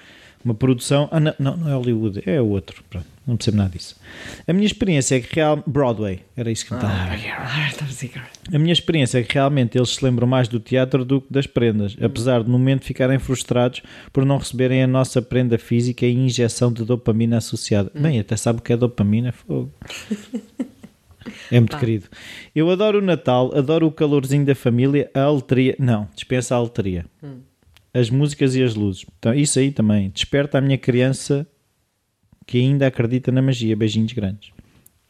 Uma 0.43 0.53
produção. 0.53 1.07
Ah, 1.11 1.19
não, 1.19 1.33
não, 1.37 1.57
não 1.57 1.69
é 1.69 1.73
Hollywood, 1.73 2.23
é 2.25 2.41
outro. 2.41 2.83
Pronto, 2.89 3.05
não 3.25 3.37
percebo 3.37 3.57
nada 3.57 3.69
disso. 3.69 3.95
A 4.47 4.53
minha 4.53 4.65
experiência 4.65 5.15
é 5.15 5.21
que 5.21 5.35
real. 5.35 5.63
Broadway, 5.65 6.21
era 6.35 6.51
isso 6.51 6.65
que 6.65 6.73
me 6.73 6.77
estava 6.77 6.93
a. 6.93 7.11
Ah, 7.11 7.67
estava 7.69 7.91
a 8.53 8.59
minha 8.59 8.73
experiência 8.73 9.19
é 9.19 9.23
que 9.23 9.33
realmente 9.35 9.77
eles 9.77 9.89
se 9.89 10.03
lembram 10.03 10.27
mais 10.27 10.47
do 10.47 10.59
teatro 10.59 11.05
do 11.05 11.21
que 11.21 11.31
das 11.31 11.47
prendas, 11.47 11.95
apesar 12.01 12.43
de 12.43 12.49
no 12.49 12.57
momento 12.57 12.85
ficarem 12.85 13.19
frustrados 13.19 13.81
por 14.11 14.25
não 14.25 14.37
receberem 14.37 14.83
a 14.83 14.87
nossa 14.87 15.21
prenda 15.21 15.57
física 15.57 16.05
e 16.05 16.13
injeção 16.13 16.71
de 16.71 16.83
dopamina 16.83 17.37
associada. 17.37 17.91
Bem, 17.93 18.19
até 18.19 18.35
sabe 18.35 18.59
o 18.59 18.61
que 18.61 18.73
é 18.73 18.77
dopamina, 18.77 19.31
fogo. 19.31 19.71
É 21.51 21.59
muito 21.59 21.77
querido. 21.77 22.07
Eu 22.55 22.69
adoro 22.71 22.99
o 22.99 23.01
Natal, 23.01 23.55
adoro 23.55 23.85
o 23.85 23.91
calorzinho 23.91 24.43
da 24.43 24.55
família, 24.55 25.09
a 25.13 25.21
aletria. 25.21 25.75
Não, 25.77 26.07
dispensa 26.15 26.55
a 26.55 26.57
aletria. 26.57 27.05
As 27.93 28.09
músicas 28.09 28.55
e 28.55 28.63
as 28.63 28.73
luzes. 28.75 29.05
Então, 29.19 29.33
isso 29.33 29.59
aí 29.59 29.71
também. 29.71 30.09
Desperta 30.09 30.57
a 30.57 30.61
minha 30.61 30.77
criança 30.77 31.45
que 32.47 32.57
ainda 32.59 32.87
acredita 32.87 33.31
na 33.31 33.41
magia. 33.41 33.75
Beijinhos 33.75 34.13
grandes. 34.13 34.49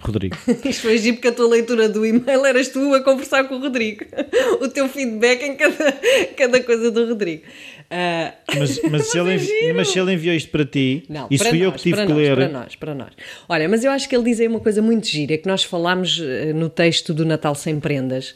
Rodrigo. 0.02 0.36
Isto 0.66 0.82
foi 0.82 0.98
giro 0.98 1.18
porque 1.18 1.28
a 1.28 1.32
tua 1.32 1.48
leitura 1.48 1.88
do 1.88 2.04
e-mail 2.04 2.44
eras 2.44 2.70
tu 2.70 2.92
a 2.96 3.04
conversar 3.04 3.44
com 3.44 3.56
o 3.56 3.60
Rodrigo. 3.60 4.04
O 4.60 4.68
teu 4.68 4.88
feedback 4.90 5.44
em 5.44 5.56
cada, 5.56 5.92
cada 6.38 6.64
coisa 6.64 6.90
do 6.92 7.08
Rodrigo. 7.08 7.44
Ah, 7.90 8.34
Mas, 8.58 8.82
mas, 8.90 9.08
se 9.12 9.20
ele 9.20 9.32
é 9.32 9.36
envi- 9.36 9.74
mas 9.74 9.90
se 9.90 10.00
ele 10.00 10.14
enviou 10.14 10.36
isto 10.36 10.50
para 10.50 10.66
ti, 10.66 11.04
Não, 11.10 11.28
isso 11.30 11.44
para 11.44 11.50
fui 11.52 11.60
eu 11.62 11.70
nós, 11.72 11.76
que 11.78 11.84
tive 11.84 11.96
para 11.98 12.06
que 12.08 12.14
nós, 12.14 12.22
ler. 12.22 12.36
Para 12.36 12.48
nós, 12.50 12.76
para 12.76 12.96
nós. 12.96 13.10
Olha, 13.50 13.68
mas 13.70 13.84
eu 13.84 13.92
acho 13.92 14.08
que 14.10 14.16
ele 14.16 14.24
diz 14.24 14.40
aí 14.40 14.48
uma 14.48 14.60
coisa 14.60 14.82
muito 14.82 15.08
gira, 15.08 15.38
que 15.38 15.48
nós 15.48 15.64
falámos 15.64 16.20
eh, 16.22 16.54
no 16.54 16.70
texto 16.70 17.14
do 17.14 17.26
Natal 17.26 17.54
Sem 17.56 17.80
Prendas, 17.80 18.34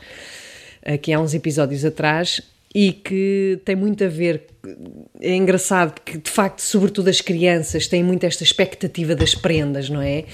aqui 0.84 1.14
há 1.14 1.20
uns 1.20 1.34
episódios 1.34 1.86
atrás, 1.86 2.42
e 2.78 2.92
que 2.92 3.62
tem 3.64 3.74
muito 3.74 4.04
a 4.04 4.08
ver. 4.10 4.44
É 5.22 5.34
engraçado 5.34 5.94
porque, 5.94 6.18
de 6.18 6.30
facto, 6.30 6.60
sobretudo 6.60 7.08
as 7.10 7.22
crianças 7.22 7.88
têm 7.88 8.04
muito 8.04 8.26
esta 8.26 8.44
expectativa 8.44 9.16
das 9.16 9.34
prendas, 9.34 9.90
não 9.90 10.02
é? 10.02 10.26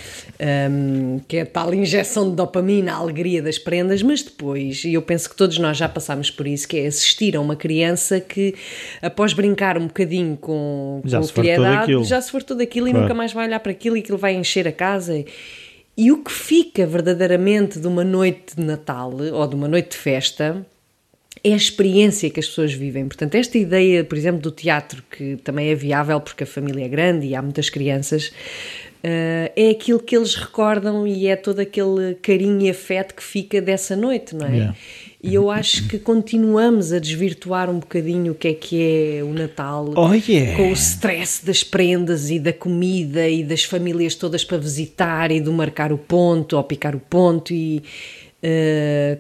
Um, 0.72 1.20
que 1.28 1.38
é 1.38 1.42
a 1.42 1.46
tal 1.46 1.72
injeção 1.72 2.32
de 2.32 2.36
dopamina, 2.36 2.94
a 2.94 2.96
alegria 2.96 3.44
das 3.44 3.60
prendas, 3.60 4.02
mas 4.02 4.24
depois, 4.24 4.84
e 4.84 4.96
eu 4.96 5.04
penso 5.04 5.30
que 5.30 5.36
todos 5.36 5.60
nós 5.60 5.78
já 5.78 5.88
passámos 5.88 6.32
por 6.32 6.48
isso, 6.48 6.68
que 6.68 6.78
é 6.80 6.88
assistir 6.88 7.36
a 7.36 7.42
uma 7.42 7.56
criança 7.56 8.20
que, 8.20 8.56
após 9.04 9.34
brincar 9.34 9.78
um 9.78 9.86
bocadinho 9.86 10.36
com, 10.36 11.00
Já 11.06 11.20
com 11.22 11.28
que 11.28 11.58
dado, 11.58 11.80
daquilo. 11.82 12.04
já 12.04 12.20
se 12.20 12.32
fartou 12.32 12.58
daquilo 12.58 12.88
e 12.88 12.92
Claro. 12.92 13.04
nunca 13.04 13.14
mais 13.14 13.32
vai 13.34 13.46
olhar 13.46 13.60
para 13.60 13.72
aquilo 13.72 13.98
e 13.98 14.00
aquilo 14.00 14.18
vai 14.18 14.34
encher 14.34 14.68
a 14.68 14.72
casa. 14.72 15.24
E 15.96 16.12
o 16.12 16.24
que 16.24 16.32
fica 16.32 16.88
verdadeiramente 16.88 17.80
de 17.80 17.86
uma 17.86 18.04
noite 18.04 18.56
de 18.56 18.64
Natal 18.64 19.12
ou 19.34 19.48
de 19.48 19.54
uma 19.54 19.68
noite 19.68 19.92
de 19.92 19.98
festa 19.98 20.66
é 21.44 21.54
a 21.54 21.56
experiência 21.56 22.30
que 22.30 22.40
as 22.40 22.48
pessoas 22.48 22.74
vivem. 22.74 23.08
Portanto, 23.08 23.36
esta 23.36 23.58
ideia, 23.58 24.04
por 24.04 24.18
exemplo, 24.18 24.42
do 24.42 24.52
teatro, 24.52 25.04
que 25.10 25.38
também 25.38 25.70
é 25.70 25.76
viável 25.76 26.20
porque 26.20 26.44
a 26.44 26.48
família 26.48 26.86
é 26.86 26.88
grande 26.88 27.28
e 27.28 27.36
há 27.36 27.42
muitas 27.42 27.70
crianças, 27.70 28.32
eh, 29.04 29.52
é 29.56 29.70
aquilo 29.70 30.00
que 30.00 30.16
eles 30.16 30.36
recordam 30.36 31.08
e 31.08 31.28
é 31.28 31.36
todo 31.36 31.60
aquele 31.60 32.16
carinho 32.22 32.62
e 32.62 32.70
afeto 32.70 33.16
que 33.16 33.24
fica 33.24 33.60
dessa 33.62 33.96
noite, 33.96 34.36
não 34.36 34.46
é? 34.46 34.52
Yeah. 34.52 34.76
E 35.24 35.36
eu 35.36 35.52
acho 35.52 35.88
que 35.88 36.00
continuamos 36.00 36.92
a 36.92 36.98
desvirtuar 36.98 37.70
um 37.70 37.78
bocadinho 37.78 38.32
o 38.32 38.36
que 38.36 38.48
é 38.48 38.54
que 38.56 38.82
é 38.82 39.24
o 39.24 39.32
Natal 39.32 39.94
Oh, 39.96 40.14
yeah. 40.14 40.58
com 40.58 40.72
o 40.72 40.74
stress 40.74 41.46
das 41.46 41.64
prendas 41.64 42.32
e 42.32 42.40
da 42.40 42.52
comida 42.52 43.30
e 43.30 43.44
das 43.44 43.64
famílias 43.64 44.16
todas 44.16 44.44
para 44.44 44.58
visitar 44.58 45.32
e 45.32 45.40
do 45.40 45.54
marcar 45.54 45.94
o 45.94 45.98
ponto 45.98 46.58
ou 46.58 46.64
picar 46.64 46.96
o 46.96 47.00
ponto 47.00 47.54
e 47.54 47.84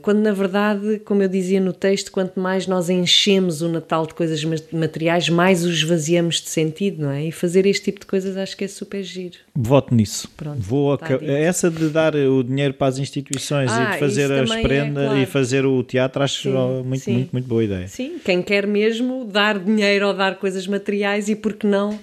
quando 0.02 0.20
na 0.20 0.32
verdade, 0.34 1.00
como 1.06 1.22
eu 1.22 1.28
dizia 1.28 1.60
no 1.62 1.74
texto, 1.74 2.12
quanto 2.12 2.40
mais 2.40 2.66
nós 2.66 2.90
enchemos 2.90 3.62
o 3.62 3.70
Natal 3.70 4.06
de 4.08 4.14
coisas 4.14 4.44
ma- 4.44 4.56
materiais, 4.74 5.30
mais 5.30 5.64
o 5.66 5.70
esvaziamos 5.70 6.42
de 6.42 6.50
sentido, 6.50 7.04
não 7.04 7.12
é? 7.12 7.26
E 7.26 7.32
fazer 7.32 7.66
este 7.66 7.86
tipo 7.86 8.00
de 8.00 8.06
coisas 8.08 8.36
acho 8.36 8.58
que 8.58 8.64
é 8.64 8.68
super 8.68 9.04
giro. 9.04 9.38
Voto 9.56 9.94
nisso. 9.94 10.30
Pronto, 10.36 10.60
Vou 10.60 10.98
tá. 10.98 11.08
Essa 11.22 11.70
de 11.70 11.90
dar 11.90 12.16
o 12.16 12.44
dinheiro 12.44 12.74
para 12.74 12.88
as 12.88 12.98
instituições 12.98 13.70
e 13.72 13.74
Ah, 13.76 13.92
de 13.92 14.00
fazer 14.00 14.32
isso 14.32 14.34
as 14.34 14.52
é, 14.52 14.62
prendas 14.62 15.06
claro. 15.06 15.20
e 15.20 15.26
fazer 15.26 15.66
o 15.66 15.84
teatro, 15.84 16.24
acho 16.24 16.44
Sim, 16.44 16.84
muito, 16.84 17.04
sim. 17.04 17.14
muito, 17.14 17.32
muito 17.32 17.48
boa 17.48 17.64
ideia. 17.64 17.88
Sim, 17.88 18.18
quem 18.24 18.42
quer 18.42 18.66
mesmo 18.66 19.26
dar 19.26 19.60
dinheiro 19.60 20.08
ou 20.08 20.14
dar 20.14 20.36
coisas 20.38 20.66
materiais 20.66 21.30
e 21.30 21.36
por 21.36 21.54
que 21.54 21.68
não 21.68 22.00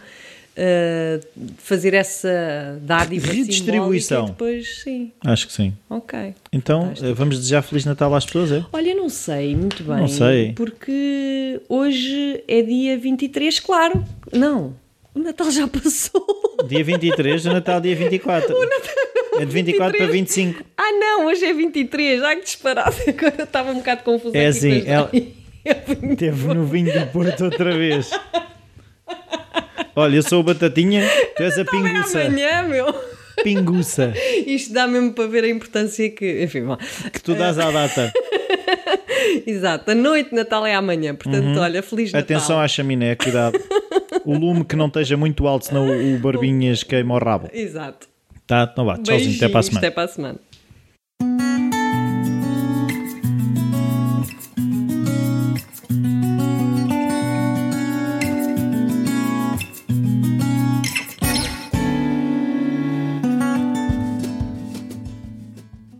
eh, 0.61 1.21
fazer 1.59 1.94
essa 1.94 2.79
dádiva 2.83 3.29
Redistribuição. 3.29 4.27
depois, 4.27 4.81
sim, 4.83 5.12
Acho 5.25 5.47
que 5.47 5.53
sim. 5.53 5.73
ok. 5.88 6.35
Então, 6.53 6.83
Fantástico. 6.83 7.09
eh, 7.09 7.14
vamos 7.14 7.37
desejar 7.38 7.62
Feliz 7.62 7.85
Natal 7.85 8.12
às 8.14 8.27
pessoas, 8.27 8.51
é? 8.51 8.64
Olha, 8.73 8.92
não 8.94 9.09
sei 9.09 9.55
muito 9.55 9.85
bem. 9.85 9.97
Não 9.99 10.09
sei. 10.09 10.53
Porque 10.55 11.61
hoje 11.68 12.42
é 12.49 12.61
dia 12.62 12.99
23, 12.99 13.61
claro. 13.61 14.05
Não, 14.33 14.75
o 15.14 15.21
Natal 15.21 15.49
já 15.53 15.68
passou. 15.68 16.27
Dia 16.66 16.83
23, 16.83 17.47
o 17.47 17.53
Natal 17.53 17.81
dia 17.81 17.94
24. 17.94 18.53
é 19.38 19.44
de 19.44 19.53
24 19.53 19.97
para 19.97 20.07
25. 20.09 20.64
Ah, 20.77 20.90
não, 20.92 21.27
hoje 21.27 21.44
é 21.44 21.53
23. 21.55 22.21
Ai, 22.25 22.37
que 22.37 22.42
disparado. 22.42 22.97
Agora 23.07 23.35
eu 23.38 23.44
estava 23.44 23.71
um 23.71 23.77
bocado 23.77 24.03
confusa. 24.03 24.37
É 24.37 24.47
assim, 24.47 24.83
ela- 24.85 25.07
datas. 25.12 25.38
Teve 26.16 26.55
no 26.55 26.64
vinho 26.64 26.92
do 26.92 27.07
Porto 27.12 27.44
outra 27.44 27.77
vez. 27.77 28.11
Olha, 29.98 30.14
eu 30.14 30.22
sou 30.22 30.38
o 30.38 30.42
Batatinha, 30.44 31.02
tu 31.37 31.42
és 31.42 31.58
a 31.58 31.64
pinguça. 31.64 32.20
Amanhã, 32.22 32.62
meu. 32.62 32.94
Pinguça, 33.42 34.12
Isto 34.46 34.72
dá 34.72 34.87
mesmo 34.87 35.12
para 35.12 35.26
ver 35.26 35.42
a 35.42 35.48
importância 35.48 36.08
que. 36.08 36.40
Enfim, 36.40 36.66
bom. 36.66 36.76
que 37.12 37.20
tu 37.20 37.34
dás 37.34 37.58
à 37.58 37.68
data. 37.68 38.12
Exato, 39.44 39.90
a 39.90 39.94
noite 39.96 40.30
de 40.30 40.37
Natal 40.37 40.64
é 40.64 40.76
amanhã. 40.76 41.16
Portanto, 41.16 41.58
olha, 41.58 41.82
Feliz 41.82 42.12
Natal. 42.12 42.28
Uhum. 42.30 42.37
Atenção 42.37 42.61
à 42.61 42.68
chaminé, 42.68 43.16
cuidado. 43.16 43.58
O 44.24 44.38
lume 44.38 44.64
que 44.64 44.76
não 44.76 44.87
esteja 44.87 45.16
muito 45.16 45.48
alto, 45.48 45.66
senão 45.66 45.88
o 45.88 46.18
Barbinhas 46.20 46.84
queima 46.84 47.16
o 47.16 47.18
rabo. 47.18 47.48
Exato. 47.52 48.06
Tá? 48.46 48.68
Então 48.72 48.84
vá, 48.84 48.98
tchauzinho, 48.98 49.34
até 49.34 49.48
para 49.48 49.58
a 49.58 49.62
semana. 49.64 49.78
Até 49.78 49.90
para 49.90 50.04
a 50.04 50.08
semana. 50.08 50.38